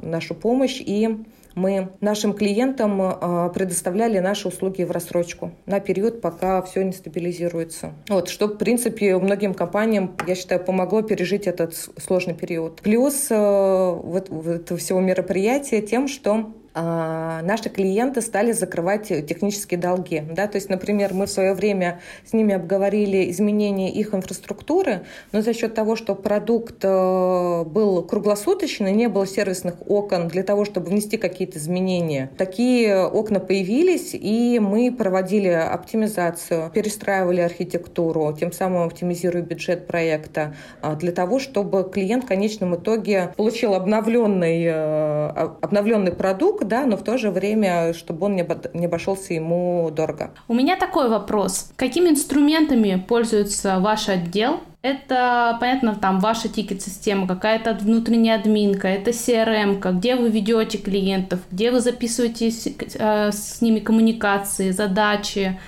нашу 0.02 0.34
помощь, 0.34 0.80
и 0.84 1.24
мы 1.54 1.90
нашим 2.00 2.32
клиентам 2.32 3.00
а, 3.00 3.48
предоставляли 3.50 4.18
наши 4.18 4.48
услуги 4.48 4.82
в 4.82 4.90
рассрочку 4.90 5.52
на 5.66 5.80
период, 5.80 6.20
пока 6.20 6.62
все 6.62 6.82
не 6.82 6.92
стабилизируется. 6.92 7.92
Вот, 8.08 8.28
что, 8.28 8.46
в 8.48 8.56
принципе, 8.56 9.16
многим 9.18 9.54
компаниям, 9.54 10.16
я 10.26 10.34
считаю, 10.34 10.64
помогло 10.64 11.02
пережить 11.02 11.46
этот 11.46 11.74
сложный 11.74 12.34
период. 12.34 12.80
Плюс 12.82 13.28
э, 13.30 13.34
вот, 13.36 14.28
вот 14.28 14.78
всего 14.78 15.00
мероприятия 15.00 15.80
тем, 15.80 16.08
что 16.08 16.52
наши 16.74 17.68
клиенты 17.68 18.20
стали 18.20 18.52
закрывать 18.52 19.08
технические 19.08 19.78
долги. 19.78 20.22
Да? 20.30 20.46
То 20.46 20.56
есть, 20.56 20.68
например, 20.68 21.14
мы 21.14 21.26
в 21.26 21.30
свое 21.30 21.54
время 21.54 22.00
с 22.28 22.32
ними 22.32 22.54
обговорили 22.54 23.30
изменение 23.30 23.90
их 23.90 24.14
инфраструктуры, 24.14 25.02
но 25.32 25.42
за 25.42 25.54
счет 25.54 25.74
того, 25.74 25.96
что 25.96 26.14
продукт 26.14 26.84
э, 26.84 27.64
был 27.64 28.02
круглосуточный, 28.02 28.92
не 28.92 29.08
было 29.08 29.26
сервисных 29.26 29.74
окон 29.86 30.28
для 30.28 30.42
того, 30.42 30.64
чтобы 30.64 30.90
внести 30.90 31.16
какие-то 31.16 31.58
изменения. 31.58 32.30
Такие 32.36 33.04
окна 33.06 33.40
появились, 33.40 34.10
и 34.14 34.58
мы 34.60 34.92
проводили 34.92 35.48
оптимизацию, 35.48 36.70
перестраивали 36.70 37.40
архитектуру, 37.40 38.34
тем 38.38 38.52
самым 38.52 38.86
оптимизируя 38.86 39.42
бюджет 39.42 39.86
проекта, 39.86 40.54
а, 40.80 40.94
для 40.94 41.12
того, 41.12 41.38
чтобы 41.38 41.88
клиент 41.92 42.24
в 42.24 42.26
конечном 42.28 42.74
итоге 42.76 43.32
получил 43.36 43.74
обновленный, 43.74 44.64
э, 44.64 45.28
обновленный 45.60 46.12
продукт, 46.12 46.63
да, 46.64 46.86
но 46.86 46.96
в 46.96 47.04
то 47.04 47.18
же 47.18 47.30
время, 47.30 47.92
чтобы 47.94 48.26
он 48.26 48.36
не 48.36 48.84
обошелся 48.86 49.34
ему 49.34 49.90
дорого. 49.90 50.30
У 50.48 50.54
меня 50.54 50.76
такой 50.76 51.08
вопрос. 51.08 51.70
Какими 51.76 52.10
инструментами 52.10 53.02
пользуется 53.06 53.78
ваш 53.78 54.08
отдел? 54.08 54.60
Это, 54.82 55.56
понятно, 55.60 55.94
там 55.94 56.20
ваша 56.20 56.50
тикет-система, 56.50 57.26
какая-то 57.26 57.72
внутренняя 57.72 58.38
админка, 58.38 58.86
это 58.86 59.12
CRM, 59.12 59.80
где 59.98 60.14
вы 60.14 60.28
ведете 60.28 60.76
клиентов, 60.76 61.40
где 61.50 61.70
вы 61.70 61.80
записываете 61.80 62.50
э, 62.98 63.32
с 63.32 63.62
ними 63.62 63.80
коммуникации, 63.80 64.72
задачи, 64.72 65.58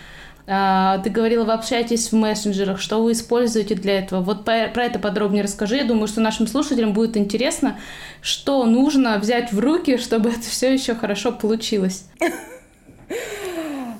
ты 0.46 1.10
говорила, 1.10 1.44
вы 1.44 1.52
общаетесь 1.52 2.12
в 2.12 2.16
мессенджерах, 2.16 2.80
что 2.80 3.02
вы 3.02 3.12
используете 3.12 3.74
для 3.74 3.98
этого. 3.98 4.20
Вот 4.20 4.44
про 4.44 4.84
это 4.84 5.00
подробнее 5.00 5.42
расскажи. 5.42 5.76
Я 5.76 5.84
думаю, 5.84 6.06
что 6.06 6.20
нашим 6.20 6.46
слушателям 6.46 6.92
будет 6.92 7.16
интересно, 7.16 7.78
что 8.20 8.64
нужно 8.64 9.18
взять 9.18 9.52
в 9.52 9.58
руки, 9.58 9.96
чтобы 9.96 10.30
это 10.30 10.42
все 10.42 10.72
еще 10.72 10.94
хорошо 10.94 11.32
получилось. 11.32 12.04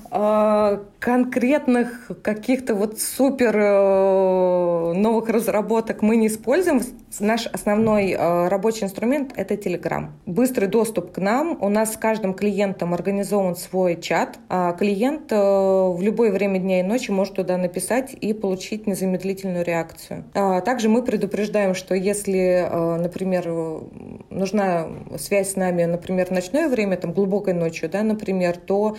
А, 0.09 0.83
конкретных 0.99 2.09
каких-то 2.23 2.75
вот 2.75 2.99
супер 2.99 3.55
э, 3.55 4.76
новых 4.93 5.29
разработок 5.29 6.01
мы 6.01 6.15
не 6.15 6.27
используем. 6.27 6.81
Наш 7.19 7.47
основной 7.47 8.11
э, 8.11 8.47
рабочий 8.47 8.83
инструмент– 8.83 9.33
это 9.35 9.55
Telegram. 9.55 10.07
Быстрый 10.25 10.67
доступ 10.67 11.11
к 11.11 11.17
нам. 11.17 11.57
У 11.61 11.69
нас 11.69 11.93
с 11.93 11.97
каждым 11.97 12.33
клиентом 12.33 12.93
организован 12.93 13.55
свой 13.55 13.99
чат. 13.99 14.37
А 14.49 14.73
клиент 14.73 15.31
в 15.31 15.97
любое 15.99 16.31
время 16.31 16.59
дня 16.59 16.81
и 16.81 16.83
ночи 16.83 17.11
может 17.11 17.35
туда 17.35 17.57
написать 17.57 18.13
и 18.13 18.33
получить 18.33 18.87
незамедлительную 18.87 19.63
реакцию. 19.63 20.25
А 20.33 20.61
также 20.61 20.89
мы 20.89 21.03
предупреждаем, 21.03 21.73
что 21.75 21.95
если, 21.95 22.67
например, 22.71 23.47
нужна 24.29 24.87
связь 25.17 25.53
с 25.53 25.55
нами, 25.55 25.85
например, 25.85 26.27
в 26.27 26.31
ночное 26.31 26.69
время, 26.69 26.97
там, 26.97 27.13
глубокой 27.13 27.53
ночью, 27.53 27.89
да, 27.89 28.03
например, 28.03 28.57
то 28.57 28.97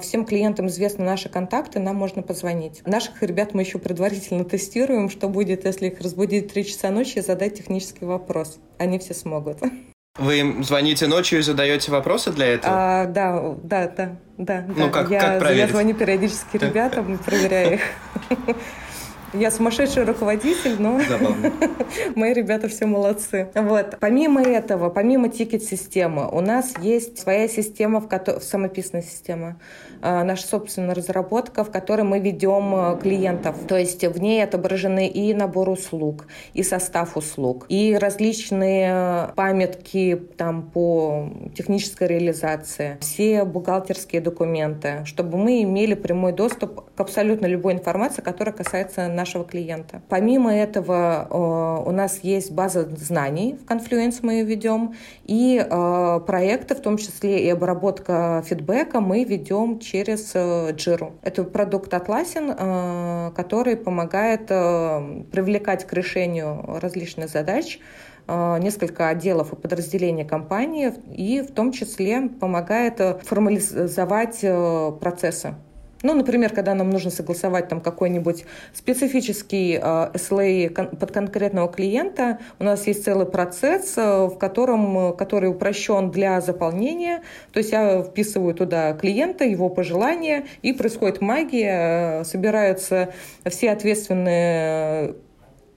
всем 0.00 0.24
клиентам 0.24 0.68
известны 0.68 1.04
наши 1.04 1.28
контакты, 1.28 1.80
нам 1.80 1.96
можно 1.96 2.22
позвонить. 2.22 2.82
Наших 2.86 3.22
ребят 3.22 3.54
мы 3.54 3.62
еще 3.62 3.78
предварительно 3.78 4.44
тестируем, 4.44 5.08
что 5.18 5.28
будет, 5.28 5.64
если 5.64 5.88
их 5.88 6.00
разбудить 6.00 6.46
в 6.46 6.52
3 6.52 6.64
часа 6.64 6.90
ночи 6.90 7.18
и 7.18 7.20
задать 7.20 7.58
технический 7.58 8.04
вопрос. 8.04 8.58
Они 8.78 8.98
все 8.98 9.14
смогут. 9.14 9.58
Вы 10.16 10.40
им 10.40 10.64
звоните 10.64 11.06
ночью 11.06 11.40
и 11.40 11.42
задаете 11.42 11.90
вопросы 11.90 12.32
для 12.32 12.46
этого? 12.46 12.74
А, 12.76 13.06
да, 13.06 13.54
да, 13.62 13.88
да, 13.88 14.16
да. 14.36 14.64
Ну, 14.76 14.90
как, 14.90 15.10
я, 15.10 15.20
как 15.20 15.38
проверить? 15.40 15.66
Я 15.66 15.68
звоню 15.68 15.94
периодически 15.94 16.56
ребятам 16.56 17.18
проверяю 17.18 17.74
их. 17.74 17.80
Я 19.34 19.50
сумасшедший 19.50 20.04
руководитель, 20.04 20.76
но 20.78 21.00
мои 22.14 22.32
ребята 22.32 22.68
все 22.68 22.86
молодцы. 22.86 23.50
Вот. 23.54 23.98
Помимо 24.00 24.40
этого, 24.40 24.88
помимо 24.88 25.28
тикет-системы, 25.28 26.28
у 26.30 26.40
нас 26.40 26.72
есть 26.80 27.18
своя 27.18 27.46
система, 27.46 28.00
в 28.00 28.08
которой, 28.08 28.40
самописная 28.40 29.02
система, 29.02 29.60
наша 30.02 30.46
собственная 30.46 30.94
разработка, 30.94 31.64
в 31.64 31.70
которой 31.70 32.02
мы 32.02 32.20
ведем 32.20 32.74
э, 32.74 32.98
клиентов. 33.00 33.56
То 33.66 33.76
есть 33.76 34.04
в 34.04 34.20
ней 34.20 34.42
отображены 34.42 35.08
и 35.08 35.34
набор 35.34 35.68
услуг, 35.68 36.26
и 36.54 36.62
состав 36.62 37.16
услуг, 37.16 37.66
и 37.68 37.96
различные 38.00 39.30
памятки 39.34 40.20
там 40.36 40.62
по 40.62 41.30
технической 41.56 42.08
реализации, 42.08 42.98
все 43.00 43.44
бухгалтерские 43.44 44.20
документы, 44.20 45.04
чтобы 45.04 45.38
мы 45.38 45.62
имели 45.62 45.94
прямой 45.94 46.32
доступ 46.32 46.84
к 46.94 47.00
абсолютно 47.00 47.46
любой 47.46 47.74
информации, 47.74 48.22
которая 48.22 48.54
касается 48.54 49.08
нашего 49.08 49.44
клиента. 49.44 50.02
Помимо 50.08 50.54
этого 50.54 51.26
э, 51.28 51.88
у 51.88 51.92
нас 51.92 52.20
есть 52.22 52.52
база 52.52 52.88
знаний, 52.96 53.56
в 53.62 53.70
Confluence 53.70 54.20
мы 54.22 54.34
ее 54.34 54.44
ведем, 54.44 54.94
и 55.24 55.64
э, 55.64 56.20
проекты, 56.26 56.74
в 56.74 56.80
том 56.80 56.96
числе 56.96 57.44
и 57.44 57.48
обработка 57.50 58.42
фидбэка, 58.46 59.00
мы 59.00 59.24
ведем 59.24 59.78
через 59.90 60.32
э, 60.34 60.72
Jira. 60.72 61.12
Это 61.22 61.44
продукт 61.44 61.92
Atlassian, 61.92 63.32
который 63.34 63.76
помогает 63.76 64.46
привлекать 64.46 65.86
к 65.86 65.92
решению 65.92 66.78
различных 66.80 67.30
задач, 67.30 67.78
несколько 68.28 69.08
отделов 69.08 69.52
и 69.52 69.56
подразделений 69.56 70.24
компании, 70.24 70.92
и 71.14 71.40
в 71.40 71.52
том 71.52 71.72
числе 71.72 72.28
помогает 72.28 73.00
формализовать 73.24 74.40
процессы 75.00 75.54
ну, 76.02 76.14
например, 76.14 76.50
когда 76.50 76.74
нам 76.74 76.90
нужно 76.90 77.10
согласовать 77.10 77.68
там 77.68 77.80
какой-нибудь 77.80 78.44
специфический 78.72 79.74
э, 79.74 80.10
SLA 80.14 80.68
кон- 80.68 80.96
под 80.96 81.12
конкретного 81.12 81.68
клиента, 81.68 82.38
у 82.58 82.64
нас 82.64 82.86
есть 82.86 83.04
целый 83.04 83.26
процесс, 83.26 83.94
э, 83.96 84.26
в 84.26 84.38
котором, 84.38 85.16
который 85.16 85.50
упрощен 85.50 86.10
для 86.10 86.40
заполнения. 86.40 87.22
То 87.52 87.58
есть 87.58 87.72
я 87.72 88.02
вписываю 88.02 88.54
туда 88.54 88.92
клиента, 88.92 89.44
его 89.44 89.68
пожелания, 89.68 90.46
и 90.62 90.72
происходит 90.72 91.20
магия, 91.20 92.20
э, 92.20 92.24
собираются 92.24 93.12
все 93.44 93.70
ответственные 93.70 95.14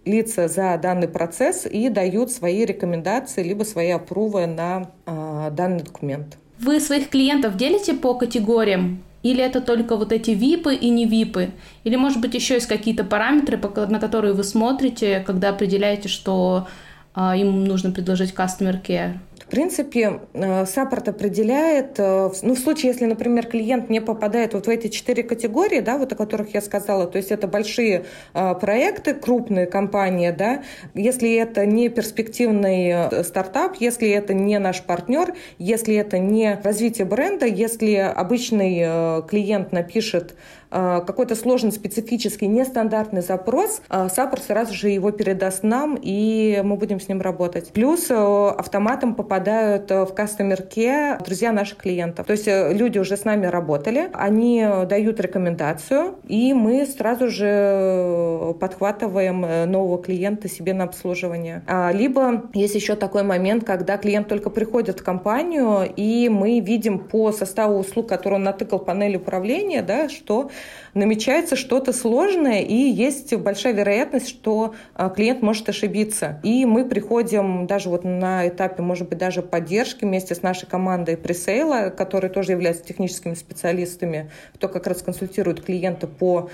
лица 0.06 0.48
за 0.48 0.78
данный 0.82 1.08
процесс 1.08 1.66
и 1.66 1.90
дают 1.90 2.32
свои 2.32 2.66
рекомендации 2.66 3.44
либо 3.44 3.64
свои 3.64 3.92
опрувы 3.92 4.48
на 4.48 4.92
э, 5.06 5.50
данный 5.52 5.84
документ. 5.84 6.38
Вы 6.60 6.80
своих 6.80 7.10
клиентов 7.10 7.58
делите 7.58 7.94
по 7.94 8.14
категориям? 8.14 9.04
Или 9.24 9.44
это 9.44 9.62
только 9.62 9.96
вот 9.96 10.12
эти 10.12 10.32
випы 10.32 10.76
и 10.76 10.90
не 10.90 11.06
випы? 11.06 11.52
Или, 11.84 11.96
может 11.96 12.22
быть, 12.22 12.34
еще 12.34 12.56
есть 12.56 12.68
какие-то 12.68 13.04
параметры, 13.04 13.58
на 13.58 14.00
которые 14.00 14.34
вы 14.34 14.44
смотрите, 14.44 15.24
когда 15.26 15.50
определяете, 15.50 16.10
что 16.10 16.68
э, 17.16 17.38
им 17.38 17.64
нужно 17.66 17.92
предложить 17.92 18.34
customer 18.34 18.82
care? 18.82 19.20
Принципе, 19.46 20.22
э, 20.34 20.66
саппорт 20.66 21.08
определяет, 21.08 22.00
э, 22.00 22.30
ну, 22.42 22.56
в 22.56 22.60
случае, 22.60 22.92
если, 22.92 23.06
например, 23.06 23.48
клиент 23.48 23.90
не 23.90 24.02
попадает 24.02 24.54
вот 24.54 24.68
в 24.68 24.70
эти 24.70 24.88
четыре 24.88 25.24
категории, 25.24 25.80
да, 25.80 25.98
вот 25.98 26.12
о 26.12 26.16
которых 26.16 26.54
я 26.54 26.62
сказала, 26.62 27.08
то 27.08 27.18
есть 27.18 27.32
это 27.32 27.48
большие 27.48 28.06
э, 28.34 28.56
проекты, 28.56 29.14
крупные 29.14 29.66
компании, 29.66 30.32
да, 30.32 30.64
если 30.94 31.34
это 31.36 31.66
не 31.66 31.90
перспективный 31.90 33.24
стартап, 33.24 33.78
если 33.80 34.10
это 34.10 34.34
не 34.34 34.60
наш 34.60 34.82
партнер, 34.84 35.34
если 35.58 35.96
это 35.96 36.20
не 36.20 36.60
развитие 36.64 37.06
бренда, 37.06 37.46
если 37.46 37.96
обычный 37.96 39.24
клиент 39.28 39.72
напишет 39.72 40.36
какой-то 40.70 41.36
сложный, 41.36 41.74
специфический, 41.74 42.48
нестандартный 42.48 43.22
запрос, 43.22 43.82
Саппорт 43.90 44.44
сразу 44.44 44.74
же 44.74 44.88
его 44.90 45.12
передаст 45.12 45.64
нам, 45.64 46.00
и 46.02 46.62
мы 46.64 46.78
будем 46.78 47.02
с 47.02 47.10
ним 47.10 47.20
работать. 47.20 47.72
Плюс 47.74 48.10
автоматом 48.10 49.16
попадают 49.32 49.90
в 49.90 50.14
Customer 50.14 50.60
Care 50.68 51.24
друзья 51.24 51.54
наших 51.54 51.78
клиентов. 51.78 52.28
То 52.28 52.34
есть 52.34 52.48
люди 52.48 53.00
уже 53.00 53.16
с 53.16 53.24
нами 53.24 53.46
работали, 53.46 54.10
они 54.12 54.68
дают 54.90 55.22
рекомендацию, 55.22 56.16
и 56.28 56.54
мы 56.54 56.86
сразу 56.86 57.30
же 57.30 58.54
подхватываем 58.60 59.72
нового 59.72 60.04
клиента 60.04 60.50
себе 60.50 60.74
на 60.74 60.84
обслуживание. 60.84 61.64
А, 61.66 61.94
либо 61.94 62.50
есть 62.54 62.76
еще 62.76 62.98
такой 62.98 63.24
момент, 63.24 63.64
когда 63.64 63.96
клиент 63.96 64.28
только 64.28 64.50
приходит 64.50 65.00
в 65.00 65.04
компанию, 65.04 65.90
и 65.96 66.28
мы 66.28 66.60
видим 66.60 67.00
по 67.00 67.32
составу 67.32 67.80
услуг, 67.80 68.10
которые 68.10 68.36
он 68.40 68.44
натыкал 68.44 68.80
в 68.80 68.84
панели 68.84 69.16
управления, 69.16 69.82
да, 69.82 70.10
что 70.10 70.52
намечается 70.94 71.56
что-то 71.56 71.94
сложное, 71.94 72.62
и 72.62 72.76
есть 72.76 73.34
большая 73.36 73.74
вероятность, 73.74 74.28
что 74.28 74.76
а, 74.94 75.10
клиент 75.10 75.42
может 75.42 75.68
ошибиться. 75.70 76.40
И 76.44 76.66
мы 76.66 76.86
приходим 76.86 77.68
даже 77.68 77.90
вот 77.90 78.04
на 78.04 78.48
этапе, 78.48 78.82
может 78.82 79.10
быть, 79.10 79.18
даже 79.18 79.42
поддержки 79.42 80.06
вместе 80.06 80.36
с 80.36 80.42
нашей 80.42 80.68
командой 80.68 81.18
пресейла, 81.18 81.90
которые 81.90 82.32
тоже 82.32 82.52
являются 82.52 82.84
техническими 82.84 83.34
специалистами, 83.34 84.32
кто 84.54 84.68
как 84.68 84.88
раз 84.88 85.02
консультирует 85.02 85.64
клиента 85.64 86.08
по 86.08 86.50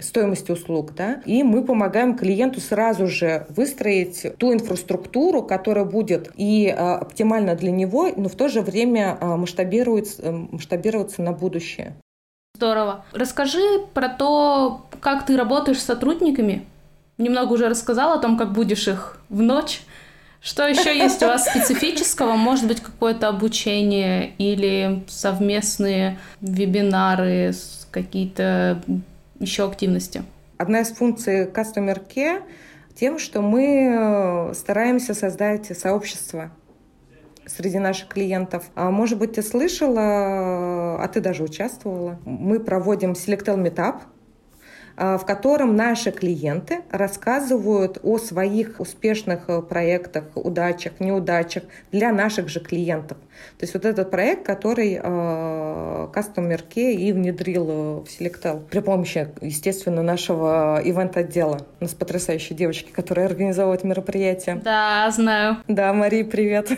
стоимости 0.00 0.52
услуг, 0.52 0.94
да, 0.94 1.22
и 1.24 1.42
мы 1.42 1.64
помогаем 1.64 2.16
клиенту 2.16 2.60
сразу 2.60 3.06
же 3.06 3.46
выстроить 3.48 4.36
ту 4.38 4.52
инфраструктуру, 4.52 5.42
которая 5.42 5.84
будет 5.84 6.30
и 6.36 6.68
а, 6.68 6.96
оптимальна 6.98 7.54
для 7.54 7.70
него, 7.70 8.08
но 8.16 8.28
в 8.28 8.34
то 8.34 8.48
же 8.48 8.60
время 8.60 9.16
а, 9.20 9.36
масштабируется, 9.36 10.30
масштабироваться 10.30 11.22
на 11.22 11.32
будущее. 11.32 11.96
Здорово. 12.56 13.04
Расскажи 13.12 13.80
про 13.94 14.08
то, 14.08 14.86
как 15.00 15.26
ты 15.26 15.36
работаешь 15.36 15.80
с 15.80 15.86
сотрудниками. 15.86 16.64
Немного 17.18 17.54
уже 17.54 17.68
рассказал 17.68 18.12
о 18.12 18.18
том, 18.18 18.38
как 18.38 18.52
будешь 18.52 18.86
их 18.86 19.18
в 19.28 19.42
ночь. 19.42 19.82
Что 20.40 20.68
еще 20.68 20.96
есть 20.96 21.20
у 21.24 21.26
вас 21.26 21.48
специфического? 21.48 22.34
Может 22.36 22.68
быть, 22.68 22.80
какое-то 22.80 23.26
обучение 23.26 24.34
или 24.38 25.02
совместные 25.08 26.20
вебинары, 26.40 27.52
какие-то 27.90 28.80
еще 29.40 29.66
активности? 29.66 30.22
Одна 30.56 30.82
из 30.82 30.92
функций 30.92 31.46
Customer 31.46 32.00
Care 32.06 32.42
тем, 32.94 33.18
что 33.18 33.42
мы 33.42 34.52
стараемся 34.54 35.14
создать 35.14 35.76
сообщество 35.76 36.52
среди 37.46 37.78
наших 37.78 38.08
клиентов. 38.08 38.64
А, 38.74 38.90
может 38.90 39.18
быть, 39.18 39.32
ты 39.32 39.42
слышала, 39.42 40.83
а 41.00 41.08
ты 41.08 41.20
даже 41.20 41.42
участвовала. 41.42 42.18
Мы 42.24 42.60
проводим 42.60 43.12
Selectel 43.12 43.56
Meetup, 43.56 44.02
а, 44.96 45.18
в 45.18 45.26
котором 45.26 45.74
наши 45.74 46.12
клиенты 46.12 46.82
рассказывают 46.90 47.98
о 48.02 48.18
своих 48.18 48.78
успешных 48.78 49.48
э, 49.48 49.60
проектах, 49.60 50.24
удачах, 50.36 51.00
неудачах 51.00 51.64
для 51.90 52.12
наших 52.12 52.48
же 52.48 52.60
клиентов. 52.60 53.18
То 53.58 53.64
есть 53.64 53.74
вот 53.74 53.84
этот 53.84 54.10
проект, 54.10 54.44
который 54.46 54.94
э, 54.94 56.08
Customer 56.12 56.60
Care 56.68 56.92
и 56.92 57.12
внедрил 57.12 57.66
э, 57.68 57.74
в 58.02 58.04
Selectel 58.04 58.60
при 58.70 58.80
помощи, 58.80 59.28
естественно, 59.40 60.02
нашего 60.02 60.80
ивент-отдела. 60.84 61.60
У 61.80 61.84
нас 61.84 61.94
потрясающие 61.94 62.56
девочки, 62.56 62.90
которые 62.90 63.26
организовывают 63.26 63.84
мероприятия. 63.84 64.60
Да, 64.62 65.10
знаю. 65.10 65.58
Да, 65.68 65.92
Мари, 65.92 66.22
привет. 66.22 66.70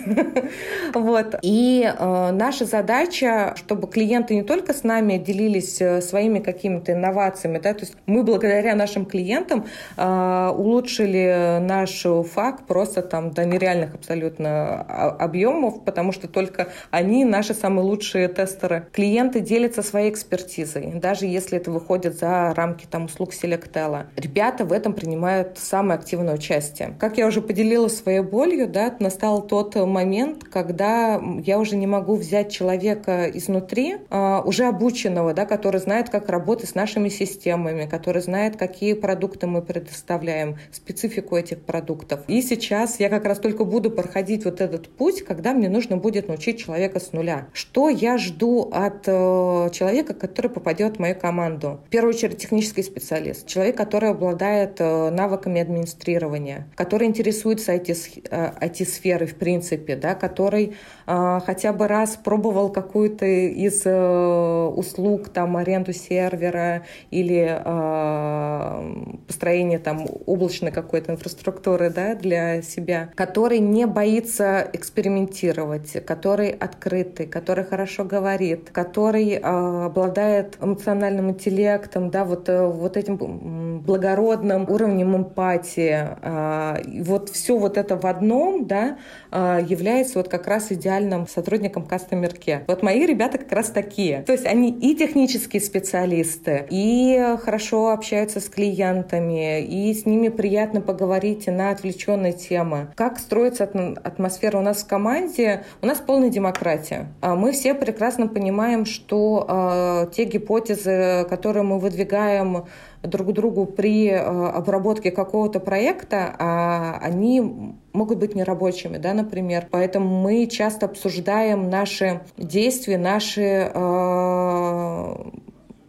вот. 0.94 1.36
И 1.42 1.90
наша 1.98 2.64
задача, 2.64 3.54
чтобы 3.56 3.88
клиенты 3.88 4.34
не 4.34 4.42
только 4.42 4.72
с 4.72 4.84
нами 4.84 5.18
делились 5.18 5.80
своими 6.04 6.38
какими-то 6.38 6.92
инновациями, 6.92 7.58
да, 7.58 7.74
то 7.74 7.80
есть 7.80 7.96
мы 8.06 8.22
благодаря 8.22 8.74
нашим 8.74 9.06
клиентам 9.06 9.66
э, 9.96 10.52
улучшили 10.56 11.58
наш 11.60 12.04
факт 12.32 12.64
просто 12.66 13.02
там 13.02 13.30
до 13.30 13.44
нереальных 13.44 13.94
абсолютно 13.94 14.80
объемов, 14.82 15.84
потому 15.84 16.12
что 16.12 16.28
только 16.28 16.45
они 16.90 17.24
наши 17.24 17.54
самые 17.54 17.84
лучшие 17.84 18.28
тестеры. 18.28 18.86
Клиент 18.92 19.16
клиенты 19.16 19.40
делятся 19.40 19.82
своей 19.82 20.10
экспертизой, 20.10 20.92
даже 20.94 21.26
если 21.26 21.58
это 21.58 21.70
выходит 21.70 22.18
за 22.18 22.52
рамки 22.54 22.86
там, 22.90 23.06
услуг 23.06 23.32
Селектела. 23.32 24.06
Ребята 24.16 24.64
в 24.64 24.72
этом 24.72 24.92
принимают 24.92 25.58
самое 25.58 25.98
активное 25.98 26.34
участие. 26.34 26.94
Как 26.98 27.18
я 27.18 27.26
уже 27.26 27.40
поделилась 27.40 27.96
своей 27.96 28.20
болью, 28.20 28.68
да, 28.68 28.94
настал 29.00 29.42
тот 29.42 29.74
момент, 29.74 30.44
когда 30.44 31.20
я 31.44 31.58
уже 31.58 31.76
не 31.76 31.86
могу 31.86 32.16
взять 32.16 32.52
человека 32.52 33.30
изнутри, 33.32 33.96
а, 34.10 34.42
уже 34.42 34.66
обученного, 34.66 35.34
да, 35.34 35.46
который 35.46 35.80
знает, 35.80 36.10
как 36.10 36.28
работать 36.28 36.68
с 36.68 36.74
нашими 36.74 37.08
системами, 37.08 37.86
который 37.86 38.22
знает, 38.22 38.56
какие 38.56 38.92
продукты 38.92 39.46
мы 39.46 39.62
предоставляем, 39.62 40.58
специфику 40.72 41.36
этих 41.36 41.62
продуктов. 41.62 42.20
И 42.28 42.42
сейчас 42.42 43.00
я 43.00 43.08
как 43.08 43.24
раз 43.24 43.38
только 43.38 43.64
буду 43.64 43.90
проходить 43.90 44.44
вот 44.44 44.60
этот 44.60 44.88
путь, 44.88 45.22
когда 45.22 45.52
мне 45.52 45.68
нужно 45.68 45.96
будет 45.96 46.28
научить 46.36 46.62
человека 46.62 47.00
с 47.00 47.12
нуля. 47.12 47.48
Что 47.54 47.88
я 47.88 48.18
жду 48.18 48.68
от 48.70 49.04
э, 49.06 49.70
человека, 49.72 50.12
который 50.12 50.50
попадет 50.50 50.96
в 50.96 51.00
мою 51.00 51.14
команду? 51.14 51.80
В 51.86 51.88
первую 51.88 52.14
очередь 52.14 52.38
технический 52.38 52.82
специалист, 52.82 53.46
человек, 53.46 53.76
который 53.76 54.10
обладает 54.10 54.76
э, 54.80 55.10
навыками 55.10 55.60
администрирования, 55.60 56.68
который 56.74 57.08
интересуется 57.08 57.74
IT-сферой 57.74 59.26
э, 59.26 59.30
в 59.30 59.34
принципе, 59.36 59.96
да, 59.96 60.14
который 60.14 60.76
э, 61.06 61.40
хотя 61.46 61.72
бы 61.72 61.88
раз 61.88 62.18
пробовал 62.22 62.68
какую-то 62.70 63.24
из 63.24 63.82
э, 63.86 64.72
услуг, 64.76 65.30
там, 65.30 65.56
аренду 65.56 65.94
сервера 65.94 66.82
или 67.10 67.62
э, 67.64 69.16
построение 69.26 69.78
там 69.78 70.06
облачной 70.26 70.70
какой-то 70.70 71.12
инфраструктуры, 71.12 71.88
да, 71.88 72.14
для 72.14 72.60
себя, 72.60 73.08
который 73.14 73.58
не 73.58 73.86
боится 73.86 74.68
экспериментировать, 74.72 76.04
который 76.04 76.25
открытый, 76.32 77.26
который 77.26 77.64
хорошо 77.64 78.04
говорит, 78.04 78.70
который 78.70 79.30
э, 79.30 79.40
обладает 79.40 80.56
эмоциональным 80.60 81.30
интеллектом, 81.30 82.10
да, 82.10 82.24
вот, 82.24 82.48
э, 82.48 82.66
вот 82.66 82.96
этим 82.96 83.80
благородным 83.80 84.68
уровнем 84.68 85.16
эмпатии. 85.16 86.08
Э, 86.22 87.02
вот 87.02 87.30
все 87.30 87.58
вот 87.58 87.76
это 87.76 87.96
в 87.96 88.06
одном, 88.06 88.66
да, 88.66 88.98
является 89.36 90.18
вот 90.18 90.28
как 90.28 90.46
раз 90.46 90.72
идеальным 90.72 91.26
сотрудником 91.26 91.84
кастомерке. 91.84 92.64
Вот 92.66 92.82
мои 92.82 93.04
ребята 93.06 93.38
как 93.38 93.52
раз 93.52 93.70
такие. 93.70 94.22
То 94.22 94.32
есть 94.32 94.46
они 94.46 94.70
и 94.70 94.94
технические 94.94 95.60
специалисты, 95.60 96.66
и 96.70 97.36
хорошо 97.42 97.90
общаются 97.90 98.40
с 98.40 98.48
клиентами, 98.48 99.62
и 99.62 99.92
с 99.92 100.06
ними 100.06 100.28
приятно 100.28 100.80
поговорить 100.80 101.46
на 101.46 101.70
отвлеченные 101.70 102.32
темы. 102.32 102.88
Как 102.94 103.18
строится 103.18 103.64
атмосфера 103.64 104.58
у 104.58 104.62
нас 104.62 104.82
в 104.82 104.86
команде? 104.86 105.64
У 105.82 105.86
нас 105.86 105.98
полная 105.98 106.30
демократия. 106.30 107.08
А 107.20 107.34
мы 107.34 107.52
все 107.52 107.74
прекрасно 107.74 108.28
понимаем, 108.28 108.84
что 108.86 109.46
э, 109.48 110.14
те 110.14 110.24
гипотезы, 110.24 111.26
которые 111.28 111.62
мы 111.62 111.78
выдвигаем 111.78 112.64
друг 113.06 113.32
другу 113.32 113.66
при 113.66 114.08
э, 114.08 114.16
обработке 114.16 115.10
какого-то 115.10 115.60
проекта, 115.60 116.34
а 116.38 116.98
они 117.00 117.74
могут 117.92 118.18
быть 118.18 118.34
нерабочими, 118.34 118.98
да, 118.98 119.14
например. 119.14 119.68
Поэтому 119.70 120.22
мы 120.22 120.46
часто 120.46 120.86
обсуждаем 120.86 121.70
наши 121.70 122.20
действия, 122.36 122.98
наши 122.98 123.70
э, 123.72 125.14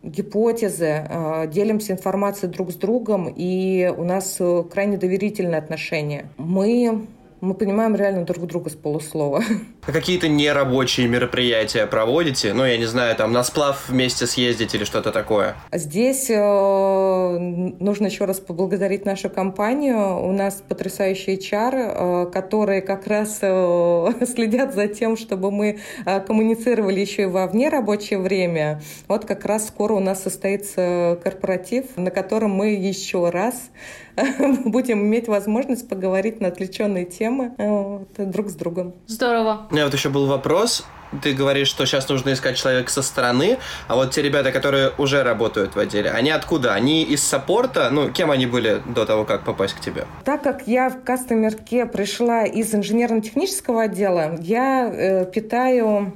гипотезы, 0.03 1.05
э, 1.09 1.47
делимся 1.47 1.93
информацией 1.93 2.51
друг 2.51 2.71
с 2.71 2.75
другом, 2.75 3.33
и 3.33 3.93
у 3.95 4.03
нас 4.03 4.39
крайне 4.71 4.97
доверительные 4.97 5.59
отношения. 5.59 6.29
Мы 6.37 7.07
мы 7.41 7.53
понимаем 7.53 7.95
реально 7.95 8.25
друг 8.25 8.45
друга 8.47 8.69
с 8.69 8.75
полуслова. 8.75 9.43
А 9.87 9.93
какие-то 9.93 10.27
нерабочие 10.27 11.07
мероприятия 11.07 11.87
проводите? 11.87 12.53
Ну, 12.53 12.65
я 12.65 12.77
не 12.77 12.85
знаю, 12.85 13.15
там 13.15 13.31
на 13.31 13.41
сплав 13.41 13.87
вместе 13.87 14.27
съездить 14.27 14.75
или 14.75 14.83
что-то 14.83 15.13
такое? 15.13 15.55
Здесь 15.71 16.29
э, 16.29 17.37
нужно 17.79 18.07
еще 18.07 18.25
раз 18.25 18.41
поблагодарить 18.41 19.05
нашу 19.05 19.29
компанию. 19.29 20.27
У 20.27 20.33
нас 20.33 20.61
потрясающий 20.67 21.35
HR, 21.35 21.71
э, 21.73 22.31
которые 22.33 22.81
как 22.81 23.07
раз 23.07 23.39
э, 23.41 24.25
следят 24.25 24.75
за 24.75 24.89
тем, 24.89 25.15
чтобы 25.15 25.51
мы 25.51 25.79
э, 26.05 26.19
коммуницировали 26.19 26.99
еще 26.99 27.23
и 27.23 27.25
во 27.27 27.47
вне 27.47 27.69
рабочее 27.69 28.19
время. 28.19 28.81
Вот 29.07 29.23
как 29.23 29.45
раз 29.45 29.67
скоро 29.67 29.93
у 29.93 30.01
нас 30.01 30.21
состоится 30.21 31.17
корпоратив, 31.23 31.95
на 31.95 32.11
котором 32.11 32.51
мы 32.51 32.71
еще 32.71 33.29
раз 33.29 33.69
будем 34.65 35.01
иметь 35.01 35.27
возможность 35.27 35.87
поговорить 35.87 36.41
на 36.41 36.47
отвлеченные 36.47 37.05
темы 37.05 37.53
э, 37.57 37.99
друг 38.17 38.49
с 38.49 38.55
другом. 38.55 38.95
Здорово. 39.05 39.67
У 39.69 39.73
меня 39.73 39.85
вот 39.85 39.93
еще 39.93 40.09
был 40.09 40.25
вопрос. 40.25 40.85
Ты 41.21 41.33
говоришь, 41.33 41.69
что 41.69 41.85
сейчас 41.85 42.09
нужно 42.09 42.33
искать 42.33 42.57
человека 42.57 42.91
со 42.91 43.01
стороны, 43.01 43.59
а 43.87 43.95
вот 43.95 44.11
те 44.11 44.21
ребята, 44.21 44.51
которые 44.51 44.91
уже 44.97 45.23
работают 45.23 45.75
в 45.75 45.79
отделе, 45.79 46.09
они 46.09 46.31
откуда? 46.31 46.73
Они 46.73 47.03
из 47.03 47.23
саппорта? 47.23 47.89
Ну, 47.91 48.11
кем 48.11 48.29
они 48.29 48.45
были 48.45 48.81
до 48.85 49.05
того, 49.05 49.23
как 49.23 49.45
попасть 49.45 49.73
к 49.73 49.79
тебе? 49.79 50.05
Так 50.25 50.43
как 50.43 50.67
я 50.67 50.89
в 50.89 51.03
кастомерке 51.03 51.85
пришла 51.85 52.43
из 52.43 52.75
инженерно-технического 52.75 53.83
отдела, 53.83 54.35
я 54.41 54.89
э, 54.91 55.31
питаю 55.31 56.13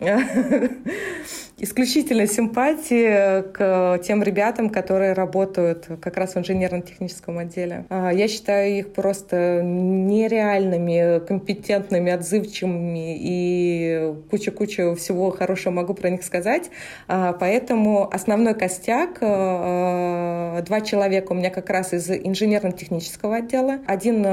исключительной 1.58 2.26
симпатии 2.26 3.42
к 3.52 4.00
тем 4.02 4.22
ребятам, 4.22 4.70
которые 4.70 5.12
работают 5.12 5.86
как 6.00 6.16
раз 6.16 6.34
в 6.34 6.38
инженерно-техническом 6.38 7.38
отделе. 7.38 7.86
А, 7.90 8.10
я 8.10 8.26
считаю 8.28 8.78
их 8.78 8.92
просто 8.92 9.60
нереальными, 9.62 11.24
компетентными, 11.24 12.10
отзывчивыми 12.10 13.16
и 13.18 14.14
куча-куча 14.30 14.94
всего 14.96 15.30
хорошего 15.30 15.72
могу 15.72 15.94
про 15.94 16.10
них 16.10 16.24
сказать. 16.24 16.70
А, 17.06 17.32
поэтому 17.32 18.12
основной 18.12 18.54
костяк, 18.54 19.18
а, 19.20 20.60
два 20.62 20.80
человека 20.80 21.32
у 21.32 21.34
меня 21.34 21.50
как 21.50 21.70
раз 21.70 21.92
из 21.92 22.10
инженерно-технического 22.10 23.36
отдела. 23.36 23.78
Один 23.86 24.24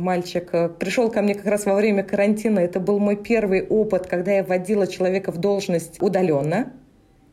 мальчик 0.00 0.50
пришел 0.78 1.10
ко 1.10 1.22
мне 1.22 1.34
как 1.34 1.46
раз 1.46 1.66
во 1.66 1.74
время 1.74 2.02
карантина. 2.02 2.60
Это 2.60 2.80
был 2.80 2.98
мой 2.98 3.16
первый 3.16 3.66
опыт, 3.66 4.06
когда 4.06 4.32
я 4.32 4.42
вводила 4.42 4.86
человека 4.86 5.32
в 5.32 5.38
должность 5.38 6.00
удаленно. 6.14 6.72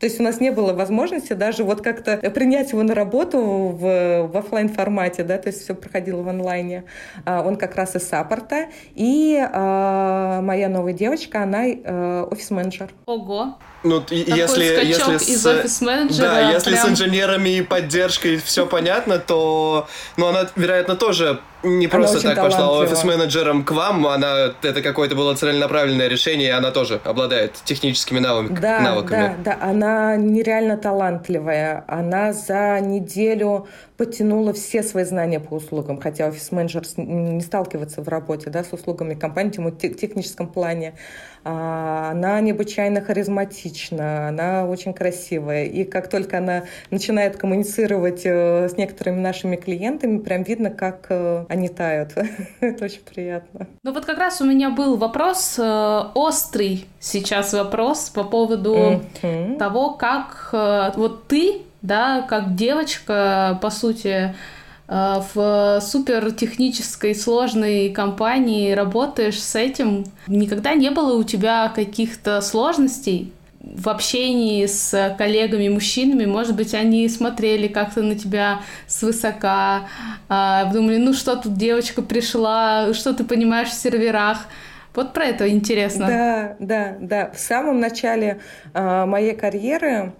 То 0.00 0.06
есть 0.06 0.18
у 0.18 0.24
нас 0.24 0.40
не 0.40 0.50
было 0.50 0.72
возможности 0.72 1.32
даже 1.32 1.62
вот 1.62 1.80
как-то 1.80 2.16
принять 2.32 2.72
его 2.72 2.82
на 2.82 2.92
работу 2.92 3.38
в, 3.40 4.26
в 4.26 4.36
офлайн 4.36 4.68
формате, 4.68 5.22
да, 5.22 5.38
то 5.38 5.48
есть 5.48 5.62
все 5.62 5.76
проходило 5.76 6.22
в 6.22 6.28
онлайне. 6.28 6.82
А, 7.24 7.46
он 7.46 7.54
как 7.54 7.76
раз 7.76 7.94
из 7.94 8.02
саппорта. 8.08 8.66
И 8.96 9.38
а, 9.40 10.40
моя 10.42 10.68
новая 10.68 10.92
девочка, 10.92 11.44
она 11.44 11.62
а, 11.66 12.24
офис-менеджер. 12.24 12.90
Ого! 13.06 13.58
Ну, 13.82 14.00
Такой 14.00 14.18
если, 14.18 14.64
если 14.86 15.18
с, 15.18 15.28
из 15.28 15.46
офис-менеджера. 15.46 16.26
Да, 16.26 16.50
если 16.52 16.70
прям... 16.70 16.86
с 16.86 16.90
инженерами 16.90 17.56
и 17.56 17.62
поддержкой 17.62 18.36
все 18.36 18.66
понятно, 18.66 19.18
то 19.18 19.88
ну, 20.16 20.26
она, 20.26 20.46
вероятно, 20.54 20.94
тоже 20.94 21.40
не 21.62 21.88
просто 21.88 22.20
так 22.20 22.36
пошла 22.36 22.70
офис-менеджером 22.70 23.64
к 23.64 23.70
вам, 23.70 24.06
она 24.06 24.54
это 24.62 24.82
какое-то 24.82 25.14
было 25.14 25.34
целенаправленное 25.34 26.08
решение, 26.08 26.48
и 26.48 26.50
она 26.50 26.70
тоже 26.70 27.00
обладает 27.04 27.54
техническими 27.64 28.18
навыками. 28.18 28.58
Да, 28.58 28.80
навыками. 28.80 29.36
да, 29.44 29.56
да, 29.56 29.58
она 29.64 30.16
нереально 30.16 30.76
талантливая. 30.76 31.84
Она 31.86 32.32
за 32.32 32.80
неделю 32.80 33.68
подтянула 33.96 34.52
все 34.52 34.82
свои 34.82 35.04
знания 35.04 35.38
по 35.38 35.54
услугам, 35.54 36.00
хотя 36.00 36.26
офис-менеджер 36.26 36.82
не 36.96 37.40
сталкивается 37.40 38.02
в 38.02 38.08
работе 38.08 38.50
да, 38.50 38.64
с 38.64 38.72
услугами 38.72 39.14
компании 39.14 39.52
в 39.58 39.70
техническом 39.72 40.48
плане. 40.48 40.94
А, 41.44 42.10
она 42.12 42.40
необычайно 42.40 43.00
харизматична, 43.00 44.28
она 44.28 44.64
очень 44.66 44.94
красивая. 44.94 45.64
И 45.64 45.84
как 45.84 46.08
только 46.08 46.38
она 46.38 46.64
начинает 46.90 47.36
коммуницировать 47.36 48.22
э, 48.24 48.68
с 48.68 48.76
некоторыми 48.76 49.20
нашими 49.20 49.56
клиентами, 49.56 50.18
прям 50.18 50.44
видно, 50.44 50.70
как 50.70 51.06
э, 51.08 51.44
они 51.48 51.68
тают. 51.68 52.12
Это 52.60 52.84
очень 52.84 53.00
приятно. 53.00 53.66
Ну 53.82 53.92
вот 53.92 54.04
как 54.04 54.18
раз 54.18 54.40
у 54.40 54.44
меня 54.44 54.70
был 54.70 54.96
вопрос, 54.96 55.56
э, 55.58 56.02
острый 56.14 56.86
сейчас 57.00 57.52
вопрос 57.52 58.10
по 58.10 58.22
поводу 58.22 59.02
mm-hmm. 59.22 59.58
того, 59.58 59.94
как 59.94 60.50
вот 60.96 61.26
ты, 61.26 61.62
да, 61.80 62.22
как 62.22 62.54
девочка, 62.54 63.58
по 63.60 63.70
сути, 63.70 64.34
Э, 64.88 65.20
в 65.34 65.80
супертехнической 65.80 67.14
сложной 67.14 67.90
компании 67.90 68.72
работаешь 68.72 69.42
с 69.42 69.54
этим, 69.56 70.04
никогда 70.26 70.74
не 70.74 70.90
было 70.90 71.16
у 71.16 71.22
тебя 71.22 71.72
каких-то 71.74 72.40
сложностей 72.40 73.32
в 73.60 73.88
общении 73.88 74.66
с 74.66 75.14
коллегами-мужчинами, 75.16 76.26
может 76.26 76.56
быть, 76.56 76.74
они 76.74 77.08
смотрели 77.08 77.68
как-то 77.68 78.02
на 78.02 78.16
тебя 78.16 78.60
свысока, 78.88 79.88
э, 80.28 80.72
думали, 80.72 80.96
ну 80.96 81.12
что 81.12 81.36
тут 81.36 81.56
девочка 81.56 82.02
пришла, 82.02 82.92
что 82.92 83.14
ты 83.14 83.24
понимаешь 83.24 83.68
в 83.68 83.74
серверах, 83.74 84.46
вот 84.94 85.14
про 85.14 85.24
это 85.24 85.48
интересно. 85.48 86.06
Да, 86.06 86.56
да, 86.58 86.96
да. 87.00 87.30
В 87.30 87.38
самом 87.38 87.80
начале 87.80 88.40
э, 88.74 89.04
моей 89.06 89.34
карьеры 89.34 90.12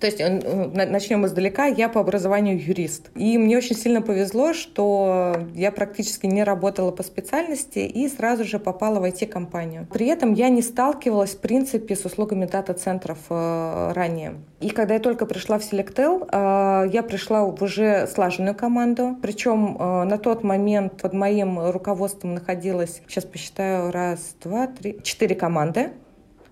То 0.00 0.06
есть 0.06 0.18
начнем 0.18 1.26
издалека. 1.26 1.66
Я 1.66 1.88
по 1.88 2.00
образованию 2.00 2.60
юрист. 2.60 3.10
И 3.14 3.38
мне 3.38 3.56
очень 3.56 3.76
сильно 3.76 4.02
повезло, 4.02 4.52
что 4.52 5.36
я 5.54 5.72
практически 5.72 6.26
не 6.26 6.44
работала 6.44 6.90
по 6.90 7.02
специальности 7.02 7.78
и 7.78 8.08
сразу 8.08 8.44
же 8.44 8.58
попала 8.58 9.00
в 9.00 9.04
IT-компанию. 9.04 9.86
При 9.92 10.06
этом 10.06 10.34
я 10.34 10.48
не 10.48 10.62
сталкивалась, 10.62 11.34
в 11.34 11.38
принципе, 11.38 11.96
с 11.96 12.04
услугами 12.04 12.46
дата-центров 12.46 13.18
э, 13.30 13.92
ранее. 13.94 14.34
И 14.60 14.70
когда 14.70 14.94
я 14.94 15.00
только 15.00 15.26
пришла 15.26 15.58
в 15.58 15.62
Selectel, 15.62 16.28
э, 16.30 16.90
я 16.92 17.02
пришла 17.02 17.44
в 17.44 17.62
уже 17.62 18.06
слаженную 18.06 18.54
команду. 18.54 19.16
Причем 19.22 19.76
э, 19.78 20.04
на 20.04 20.18
тот 20.18 20.42
момент 20.42 21.00
под 21.00 21.12
моим 21.12 21.70
руководством 21.70 22.34
находилось, 22.34 23.02
сейчас 23.08 23.24
посчитаю, 23.24 23.90
раз, 23.90 24.36
два, 24.42 24.66
три, 24.66 24.98
четыре 25.02 25.34
команды 25.34 25.92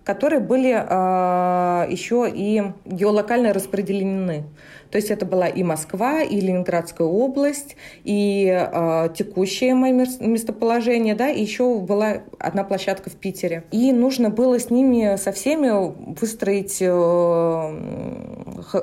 которые 0.04 0.40
были 0.40 0.72
э, 0.72 1.90
еще 1.90 2.30
и 2.32 2.72
геолокально 2.84 3.52
распределены. 3.52 4.44
То 4.92 4.98
есть 4.98 5.10
это 5.10 5.24
была 5.24 5.48
и 5.48 5.62
Москва, 5.62 6.20
и 6.20 6.38
Ленинградская 6.38 7.06
область, 7.06 7.76
и 8.04 8.46
э, 8.46 9.08
текущее 9.16 9.74
мое 9.74 10.06
местоположение, 10.20 11.14
да, 11.14 11.30
и 11.30 11.40
еще 11.40 11.78
была 11.78 12.18
одна 12.38 12.62
площадка 12.62 13.08
в 13.08 13.14
Питере. 13.14 13.64
И 13.70 13.90
нужно 13.90 14.28
было 14.28 14.60
с 14.60 14.68
ними, 14.68 15.16
со 15.16 15.32
всеми 15.32 15.72
выстроить 16.20 16.76
э, 16.82 17.72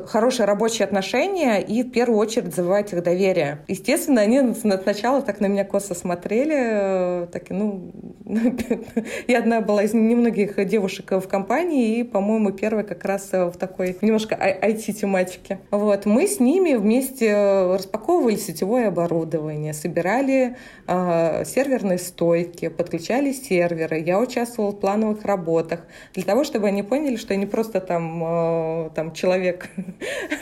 хорошие 0.08 0.48
рабочие 0.48 0.86
отношения 0.86 1.60
и 1.60 1.84
в 1.84 1.92
первую 1.92 2.18
очередь 2.18 2.56
завоевать 2.56 2.92
их 2.92 3.04
доверие. 3.04 3.60
Естественно, 3.68 4.22
они 4.22 4.56
сначала 4.56 5.22
так 5.22 5.40
на 5.40 5.46
меня 5.46 5.64
косо 5.64 5.94
смотрели, 5.94 6.58
э, 6.58 7.28
так, 7.32 7.52
ну, 7.52 7.92
я 9.28 9.38
одна 9.38 9.62
была 9.62 9.84
из 9.84 9.94
немногих 9.94 10.66
девушек 10.68 11.12
в 11.12 11.28
компании, 11.28 12.00
и, 12.00 12.04
по-моему, 12.04 12.52
первая 12.52 12.84
как 12.84 13.06
раз 13.06 13.30
в 13.32 13.54
такой 13.60 13.96
немножко 14.02 14.34
IT-тематике. 14.34 15.60
Вот. 15.70 15.99
Вот 16.00 16.06
мы 16.06 16.28
с 16.28 16.40
ними 16.40 16.76
вместе 16.76 17.28
э, 17.28 17.76
распаковывали 17.76 18.38
сетевое 18.38 18.88
оборудование, 18.88 19.74
собирали 19.74 20.56
э, 20.88 21.44
серверные 21.44 21.98
стойки, 21.98 22.70
подключали 22.70 23.34
серверы. 23.34 24.00
Я 24.00 24.22
участвовала 24.22 24.72
в 24.72 24.80
плановых 24.80 25.26
работах 25.26 25.82
для 26.14 26.24
того, 26.24 26.46
чтобы 26.46 26.68
они 26.68 26.84
поняли, 26.84 27.18
что 27.18 27.34
я 27.34 27.40
не 27.40 27.46
просто 27.46 27.82
там, 27.82 28.24
э, 28.24 28.90
там 28.96 29.12
человек, 29.12 29.68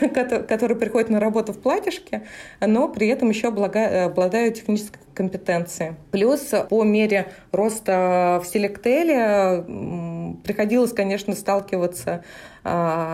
который 0.48 0.76
приходит 0.76 1.10
на 1.10 1.18
работу 1.18 1.52
в 1.52 1.58
платьишке, 1.58 2.22
но 2.60 2.88
при 2.88 3.08
этом 3.08 3.28
еще 3.30 3.48
обладаю 3.48 4.52
технической 4.52 5.00
компетенцией. 5.12 5.94
Плюс 6.12 6.54
по 6.70 6.84
мере 6.84 7.32
роста 7.50 8.40
в 8.44 8.46
Селектеле 8.46 9.64
приходилось, 10.44 10.92
конечно, 10.92 11.34
сталкиваться 11.34 12.22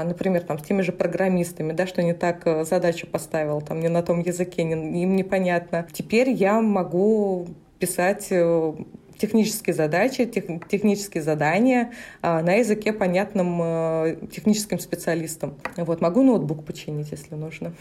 например, 0.04 0.42
там, 0.42 0.58
с 0.58 0.62
теми 0.62 0.82
же 0.82 0.92
программистами, 0.92 1.72
да, 1.72 1.86
что 1.86 2.02
не 2.02 2.14
так 2.14 2.46
э, 2.46 2.64
задачу 2.64 3.06
поставил, 3.06 3.60
там, 3.60 3.80
не 3.80 3.88
на 3.88 4.02
том 4.02 4.20
языке, 4.20 4.64
не, 4.64 5.02
им 5.02 5.16
непонятно. 5.16 5.86
Теперь 5.92 6.30
я 6.30 6.60
могу 6.60 7.46
писать 7.78 8.28
э, 8.30 8.72
технические 9.18 9.74
задачи, 9.74 10.24
тех, 10.24 10.44
технические 10.68 11.22
задания 11.22 11.92
а, 12.22 12.42
на 12.42 12.54
языке, 12.54 12.92
понятном 12.92 13.60
э, 13.62 14.16
техническим 14.32 14.78
специалистам. 14.78 15.54
Вот, 15.76 16.00
могу 16.00 16.22
ноутбук 16.22 16.64
починить, 16.64 17.10
если 17.10 17.34
нужно. 17.34 17.72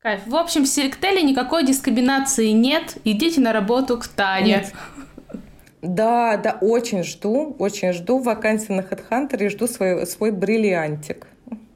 Кайф. 0.00 0.26
В 0.26 0.36
общем, 0.36 0.64
в 0.64 0.68
Селектеле 0.68 1.22
никакой 1.22 1.64
дискриминации 1.64 2.48
нет. 2.48 2.98
Идите 3.04 3.40
на 3.40 3.52
работу 3.52 3.98
к 3.98 4.06
Тане. 4.06 4.46
Нет. 4.46 4.72
Да, 5.84 6.38
да, 6.38 6.56
очень 6.62 7.04
жду, 7.04 7.54
очень 7.58 7.92
жду 7.92 8.18
вакансии 8.18 8.72
на 8.72 8.80
HeadHunter 8.80 9.44
и 9.44 9.48
жду 9.50 9.66
свой, 9.66 10.06
свой 10.06 10.30
бриллиантик. 10.30 11.26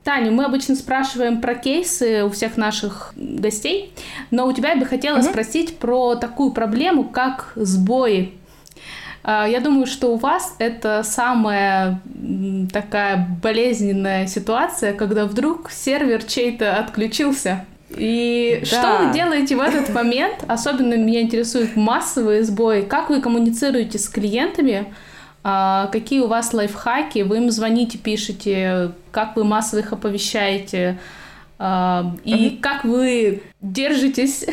Таня, 0.02 0.30
мы 0.30 0.46
обычно 0.46 0.74
спрашиваем 0.74 1.42
про 1.42 1.54
кейсы 1.54 2.24
у 2.24 2.30
всех 2.30 2.56
наших 2.56 3.12
гостей, 3.14 3.92
но 4.30 4.46
у 4.46 4.52
тебя 4.54 4.70
я 4.70 4.76
бы 4.76 4.86
хотела 4.86 5.18
угу. 5.18 5.26
спросить 5.26 5.76
про 5.76 6.14
такую 6.14 6.52
проблему, 6.52 7.04
как 7.04 7.52
сбои. 7.54 8.32
А, 9.22 9.46
я 9.46 9.60
думаю, 9.60 9.84
что 9.84 10.14
у 10.14 10.16
вас 10.16 10.56
это 10.58 11.02
самая 11.02 12.00
такая 12.72 13.28
болезненная 13.42 14.26
ситуация, 14.26 14.94
когда 14.94 15.26
вдруг 15.26 15.70
сервер 15.70 16.24
чей-то 16.24 16.76
отключился. 16.76 17.66
И 17.96 18.58
да. 18.60 18.66
что 18.66 19.04
вы 19.04 19.12
делаете 19.12 19.56
в 19.56 19.60
этот 19.60 19.88
момент? 19.94 20.44
Особенно 20.46 20.94
меня 20.94 21.22
интересуют 21.22 21.76
массовые 21.76 22.44
сбои. 22.44 22.82
Как 22.82 23.08
вы 23.08 23.20
коммуницируете 23.20 23.98
с 23.98 24.08
клиентами? 24.08 24.92
А, 25.42 25.88
какие 25.90 26.20
у 26.20 26.26
вас 26.26 26.52
лайфхаки? 26.52 27.20
Вы 27.20 27.38
им 27.38 27.50
звоните, 27.50 27.96
пишете? 27.96 28.92
Как 29.10 29.36
вы 29.36 29.44
массово 29.44 29.80
их 29.80 29.92
оповещаете? 29.92 30.98
А, 31.58 32.14
и 32.24 32.58
как 32.60 32.84
вы 32.84 33.42
держитесь? 33.60 34.44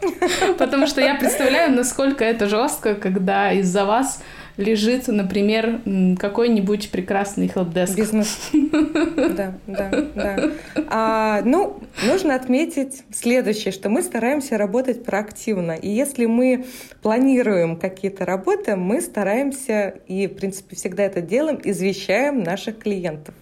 Потому 0.58 0.86
что 0.86 1.00
я 1.00 1.14
представляю, 1.14 1.72
насколько 1.72 2.24
это 2.24 2.48
жестко, 2.48 2.94
когда 2.94 3.52
из-за 3.52 3.84
вас 3.84 4.22
лежит, 4.56 5.08
например, 5.08 5.80
какой-нибудь 6.18 6.90
прекрасный 6.90 7.48
хелпдеск. 7.48 7.96
Бизнес. 7.96 8.38
Да, 8.52 9.54
да, 9.66 10.06
да. 10.14 10.50
А, 10.88 11.42
ну, 11.44 11.80
нужно 12.06 12.34
отметить 12.34 13.04
следующее, 13.12 13.72
что 13.72 13.88
мы 13.88 14.02
стараемся 14.02 14.56
работать 14.56 15.04
проактивно. 15.04 15.72
И 15.72 15.88
если 15.88 16.26
мы 16.26 16.66
планируем 17.02 17.76
какие-то 17.76 18.24
работы, 18.24 18.76
мы 18.76 19.00
стараемся, 19.00 19.94
и, 20.06 20.26
в 20.26 20.34
принципе, 20.34 20.76
всегда 20.76 21.04
это 21.04 21.20
делаем, 21.20 21.60
извещаем 21.62 22.42
наших 22.42 22.78
клиентов. 22.78 23.34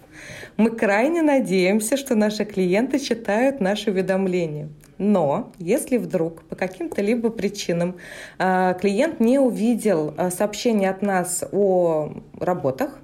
Мы 0.57 0.71
крайне 0.71 1.21
надеемся, 1.21 1.97
что 1.97 2.15
наши 2.15 2.45
клиенты 2.45 2.99
читают 2.99 3.59
наши 3.59 3.91
уведомления. 3.91 4.69
Но 4.97 5.51
если 5.59 5.97
вдруг 5.97 6.43
по 6.43 6.55
каким-то 6.55 7.01
либо 7.01 7.29
причинам 7.29 7.95
а, 8.37 8.73
клиент 8.73 9.19
не 9.19 9.39
увидел 9.39 10.13
а, 10.17 10.31
сообщение 10.31 10.89
от 10.89 11.01
нас 11.01 11.43
о 11.51 12.13
работах, 12.39 12.99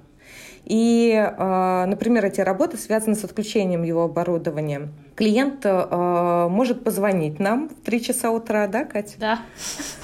и, 0.64 1.12
а, 1.16 1.86
например, 1.86 2.24
эти 2.24 2.40
работы 2.40 2.78
связаны 2.78 3.14
с 3.14 3.24
отключением 3.24 3.82
его 3.82 4.04
оборудования. 4.04 4.88
Клиент 5.16 5.64
может 5.64 6.84
позвонить 6.84 7.38
нам 7.38 7.68
в 7.68 7.84
3 7.84 8.02
часа 8.02 8.30
утра, 8.30 8.66
да, 8.66 8.84
Катя? 8.84 9.14
Да. 9.18 9.40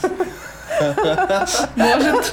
Может. 1.76 2.32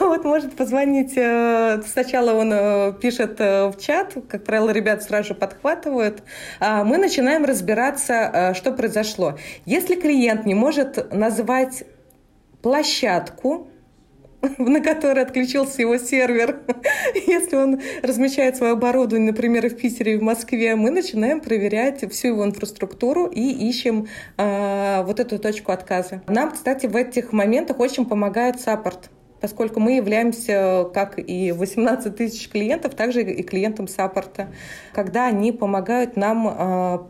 Вот, 0.00 0.24
может 0.24 0.56
позвонить. 0.56 1.16
Э, 1.16 1.80
сначала 1.86 2.34
он 2.34 2.52
э, 2.52 2.92
пишет 3.00 3.36
э, 3.40 3.68
в 3.68 3.78
чат, 3.78 4.14
как 4.28 4.44
правило, 4.44 4.70
ребят 4.70 5.02
сразу 5.02 5.34
подхватывают. 5.34 6.22
А 6.60 6.84
мы 6.84 6.98
начинаем 6.98 7.44
разбираться, 7.44 8.52
что 8.54 8.72
произошло. 8.72 9.38
Если 9.64 9.94
клиент 9.94 10.44
не 10.44 10.54
может 10.54 11.12
назвать 11.12 11.84
площадку, 12.62 13.68
на 14.58 14.80
которой 14.80 15.22
отключился 15.22 15.82
его 15.82 15.96
сервер. 15.98 16.60
Если 17.26 17.56
он 17.56 17.80
размещает 18.02 18.56
свое 18.56 18.72
оборудование, 18.72 19.30
например, 19.30 19.68
в 19.68 19.76
Питере 19.76 20.14
и 20.14 20.16
в 20.16 20.22
Москве, 20.22 20.74
мы 20.74 20.90
начинаем 20.90 21.40
проверять 21.40 22.10
всю 22.12 22.28
его 22.28 22.44
инфраструктуру 22.44 23.26
и 23.26 23.68
ищем 23.68 24.08
э, 24.36 25.02
вот 25.04 25.20
эту 25.20 25.38
точку 25.38 25.72
отказа. 25.72 26.22
Нам, 26.26 26.50
кстати, 26.52 26.86
в 26.86 26.96
этих 26.96 27.32
моментах 27.32 27.78
очень 27.78 28.04
помогает 28.04 28.60
саппорт 28.60 29.10
поскольку 29.42 29.80
мы 29.80 29.96
являемся, 29.96 30.88
как 30.94 31.18
и 31.18 31.52
18 31.52 32.16
тысяч 32.16 32.48
клиентов, 32.48 32.94
также 32.94 33.22
и 33.22 33.42
клиентом 33.42 33.88
саппорта, 33.88 34.48
когда 34.94 35.26
они 35.26 35.50
помогают 35.52 36.16
нам 36.16 36.48
а, 36.48 37.08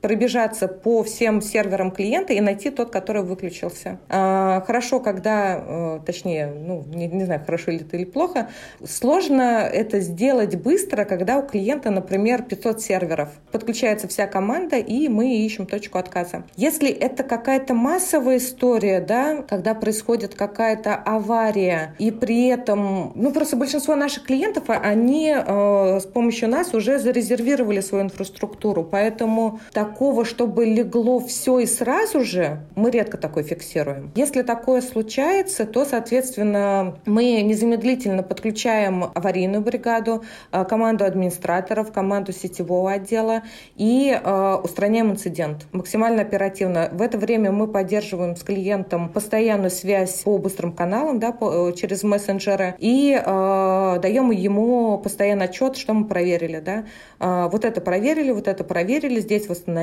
пробежаться 0.00 0.66
по 0.68 1.02
всем 1.02 1.42
серверам 1.42 1.90
клиента 1.90 2.32
и 2.32 2.40
найти 2.40 2.70
тот, 2.70 2.90
который 2.90 3.22
выключился. 3.22 3.98
А, 4.08 4.62
хорошо, 4.66 5.00
когда, 5.00 5.62
э, 5.62 6.00
точнее, 6.06 6.46
ну, 6.46 6.84
не, 6.88 7.06
не 7.06 7.24
знаю, 7.24 7.42
хорошо 7.44 7.70
ли 7.70 7.78
это 7.78 7.96
или 7.96 8.04
плохо, 8.04 8.48
сложно 8.84 9.42
это 9.42 10.00
сделать 10.00 10.56
быстро, 10.56 11.04
когда 11.04 11.38
у 11.38 11.42
клиента, 11.42 11.90
например, 11.90 12.42
500 12.42 12.80
серверов. 12.80 13.28
Подключается 13.52 14.08
вся 14.08 14.26
команда, 14.26 14.76
и 14.76 15.08
мы 15.08 15.36
ищем 15.36 15.66
точку 15.66 15.98
отказа. 15.98 16.44
Если 16.56 16.90
это 16.90 17.22
какая-то 17.22 17.74
массовая 17.74 18.38
история, 18.38 19.00
да, 19.00 19.42
когда 19.42 19.74
происходит 19.74 20.34
какая-то 20.34 20.94
авария, 20.94 21.94
и 21.98 22.10
при 22.10 22.46
этом, 22.46 23.12
ну, 23.14 23.32
просто 23.32 23.56
большинство 23.56 23.96
наших 23.96 24.24
клиентов, 24.24 24.64
а, 24.68 24.74
они 24.74 25.34
э, 25.36 26.00
с 26.00 26.06
помощью 26.06 26.48
нас 26.48 26.72
уже 26.72 26.98
зарезервировали 26.98 27.80
свою 27.80 28.04
инфраструктуру, 28.04 28.82
поэтому 28.82 29.60
так 29.72 29.89
такого, 29.90 30.24
чтобы 30.24 30.66
легло 30.66 31.18
все 31.18 31.58
и 31.58 31.66
сразу 31.66 32.20
же, 32.22 32.60
мы 32.76 32.90
редко 32.90 33.18
такое 33.18 33.42
фиксируем. 33.42 34.12
Если 34.14 34.42
такое 34.42 34.82
случается, 34.82 35.66
то, 35.66 35.84
соответственно, 35.84 36.96
мы 37.06 37.42
незамедлительно 37.42 38.22
подключаем 38.22 39.06
аварийную 39.14 39.62
бригаду, 39.62 40.22
э, 40.52 40.64
команду 40.64 41.04
администраторов, 41.04 41.90
команду 41.90 42.32
сетевого 42.32 42.92
отдела 42.92 43.42
и 43.76 44.12
э, 44.12 44.54
устраняем 44.62 45.10
инцидент 45.10 45.66
максимально 45.72 46.22
оперативно. 46.22 46.88
В 46.92 47.02
это 47.02 47.18
время 47.18 47.50
мы 47.50 47.66
поддерживаем 47.66 48.36
с 48.36 48.42
клиентом 48.44 49.08
постоянную 49.08 49.70
связь 49.70 50.22
по 50.22 50.38
быстрым 50.38 50.72
каналам, 50.72 51.18
да, 51.18 51.32
по, 51.32 51.72
через 51.72 52.04
мессенджеры 52.04 52.76
и 52.78 53.20
э, 53.20 53.98
даем 54.00 54.30
ему 54.30 54.98
постоянно 54.98 55.44
отчет, 55.44 55.76
что 55.76 55.94
мы 55.94 56.06
проверили, 56.06 56.60
да. 56.60 56.84
Э, 57.18 57.48
вот 57.50 57.64
это 57.64 57.80
проверили, 57.80 58.30
вот 58.30 58.46
это 58.46 58.62
проверили, 58.62 59.18
здесь 59.18 59.48
восстановилось, 59.48 59.79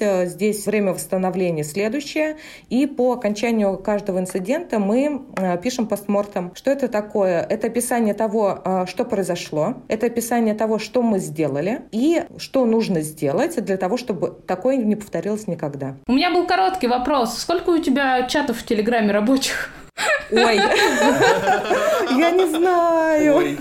э, 0.00 0.26
здесь 0.26 0.66
время 0.66 0.92
восстановления 0.92 1.64
следующее, 1.64 2.36
и 2.68 2.86
по 2.86 3.12
окончанию 3.12 3.78
каждого 3.78 4.18
инцидента 4.18 4.78
мы 4.78 5.22
э, 5.36 5.58
пишем 5.58 5.86
постмортом. 5.86 6.52
Что 6.54 6.70
это 6.70 6.88
такое? 6.88 7.40
Это 7.40 7.68
описание 7.68 8.14
того, 8.14 8.60
э, 8.64 8.86
что 8.86 9.04
произошло, 9.04 9.74
это 9.88 10.06
описание 10.06 10.54
того, 10.54 10.78
что 10.78 11.02
мы 11.02 11.18
сделали 11.18 11.82
и 11.92 12.24
что 12.38 12.64
нужно 12.66 13.00
сделать 13.00 13.62
для 13.64 13.76
того, 13.76 13.96
чтобы 13.96 14.36
такое 14.46 14.76
не 14.76 14.96
повторилось 14.96 15.46
никогда. 15.46 15.96
У 16.06 16.12
меня 16.12 16.30
был 16.30 16.46
короткий 16.46 16.88
вопрос. 16.88 17.38
Сколько 17.38 17.70
у 17.70 17.78
тебя 17.78 18.26
чатов 18.28 18.58
в 18.58 18.64
Телеграме 18.64 19.12
рабочих? 19.12 19.70
Ой, 20.30 20.56
я 22.16 22.30
не 22.30 22.46
знаю. 22.46 23.58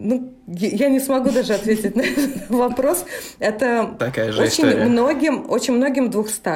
Ну, 0.00 0.32
я 0.46 0.88
не 0.88 1.00
смогу 1.00 1.30
даже 1.30 1.54
ответить 1.54 1.96
на 1.96 2.02
этот 2.02 2.48
вопрос. 2.50 3.04
Это 3.40 3.96
такая 3.98 4.30
же 4.30 4.42
очень 4.42 4.66
история. 4.68 4.84
многим, 4.84 5.50
очень 5.50 5.74
многим 5.74 6.08
200. 6.08 6.50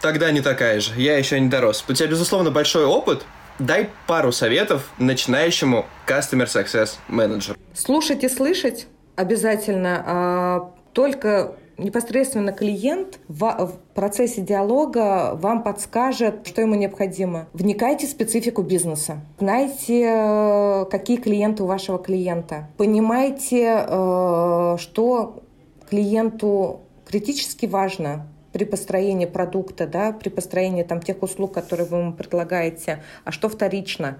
Тогда 0.00 0.32
не 0.32 0.40
такая 0.40 0.80
же. 0.80 0.90
Я 0.96 1.16
еще 1.16 1.38
не 1.38 1.48
дорос. 1.48 1.84
У 1.88 1.92
тебя, 1.92 2.08
безусловно, 2.08 2.50
большой 2.50 2.84
опыт. 2.84 3.24
Дай 3.60 3.90
пару 4.08 4.32
советов 4.32 4.92
начинающему 4.98 5.86
Customer 6.08 6.46
Success 6.46 6.96
менеджеру. 7.06 7.56
Слушать 7.74 8.24
и 8.24 8.28
слышать 8.28 8.88
обязательно. 9.14 10.02
А, 10.04 10.70
только 10.92 11.54
непосредственно 11.78 12.52
клиент 12.52 13.18
в, 13.28 13.72
процессе 13.94 14.40
диалога 14.40 15.34
вам 15.34 15.62
подскажет, 15.62 16.46
что 16.46 16.60
ему 16.60 16.74
необходимо. 16.74 17.48
Вникайте 17.52 18.06
в 18.06 18.10
специфику 18.10 18.62
бизнеса. 18.62 19.20
Знайте, 19.38 20.02
э, 20.04 20.84
какие 20.90 21.16
клиенты 21.16 21.62
у 21.62 21.66
вашего 21.66 21.98
клиента. 21.98 22.68
Понимайте, 22.76 23.86
э, 23.86 24.76
что 24.78 25.42
клиенту 25.88 26.80
критически 27.06 27.66
важно 27.66 28.26
при 28.52 28.64
построении 28.64 29.26
продукта, 29.26 29.86
да, 29.86 30.12
при 30.12 30.28
построении 30.28 30.84
там, 30.84 31.00
тех 31.00 31.22
услуг, 31.22 31.52
которые 31.52 31.86
вы 31.86 31.98
ему 31.98 32.12
предлагаете, 32.12 33.02
а 33.24 33.32
что 33.32 33.48
вторично. 33.48 34.18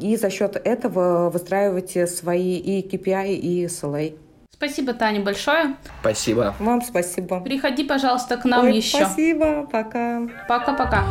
И 0.00 0.16
за 0.16 0.30
счет 0.30 0.56
этого 0.56 1.28
выстраивайте 1.30 2.06
свои 2.06 2.56
и 2.56 2.86
KPI, 2.86 3.34
и 3.34 3.66
SLA. 3.66 4.16
Спасибо, 4.56 4.94
Таня, 4.94 5.20
большое. 5.20 5.76
Спасибо. 6.00 6.54
Вам 6.58 6.80
спасибо. 6.80 7.40
Приходи, 7.40 7.84
пожалуйста, 7.84 8.38
к 8.38 8.44
нам 8.46 8.64
Ой, 8.64 8.76
еще. 8.76 9.04
Спасибо, 9.04 9.66
пока. 9.70 10.22
Пока-пока. 10.48 11.04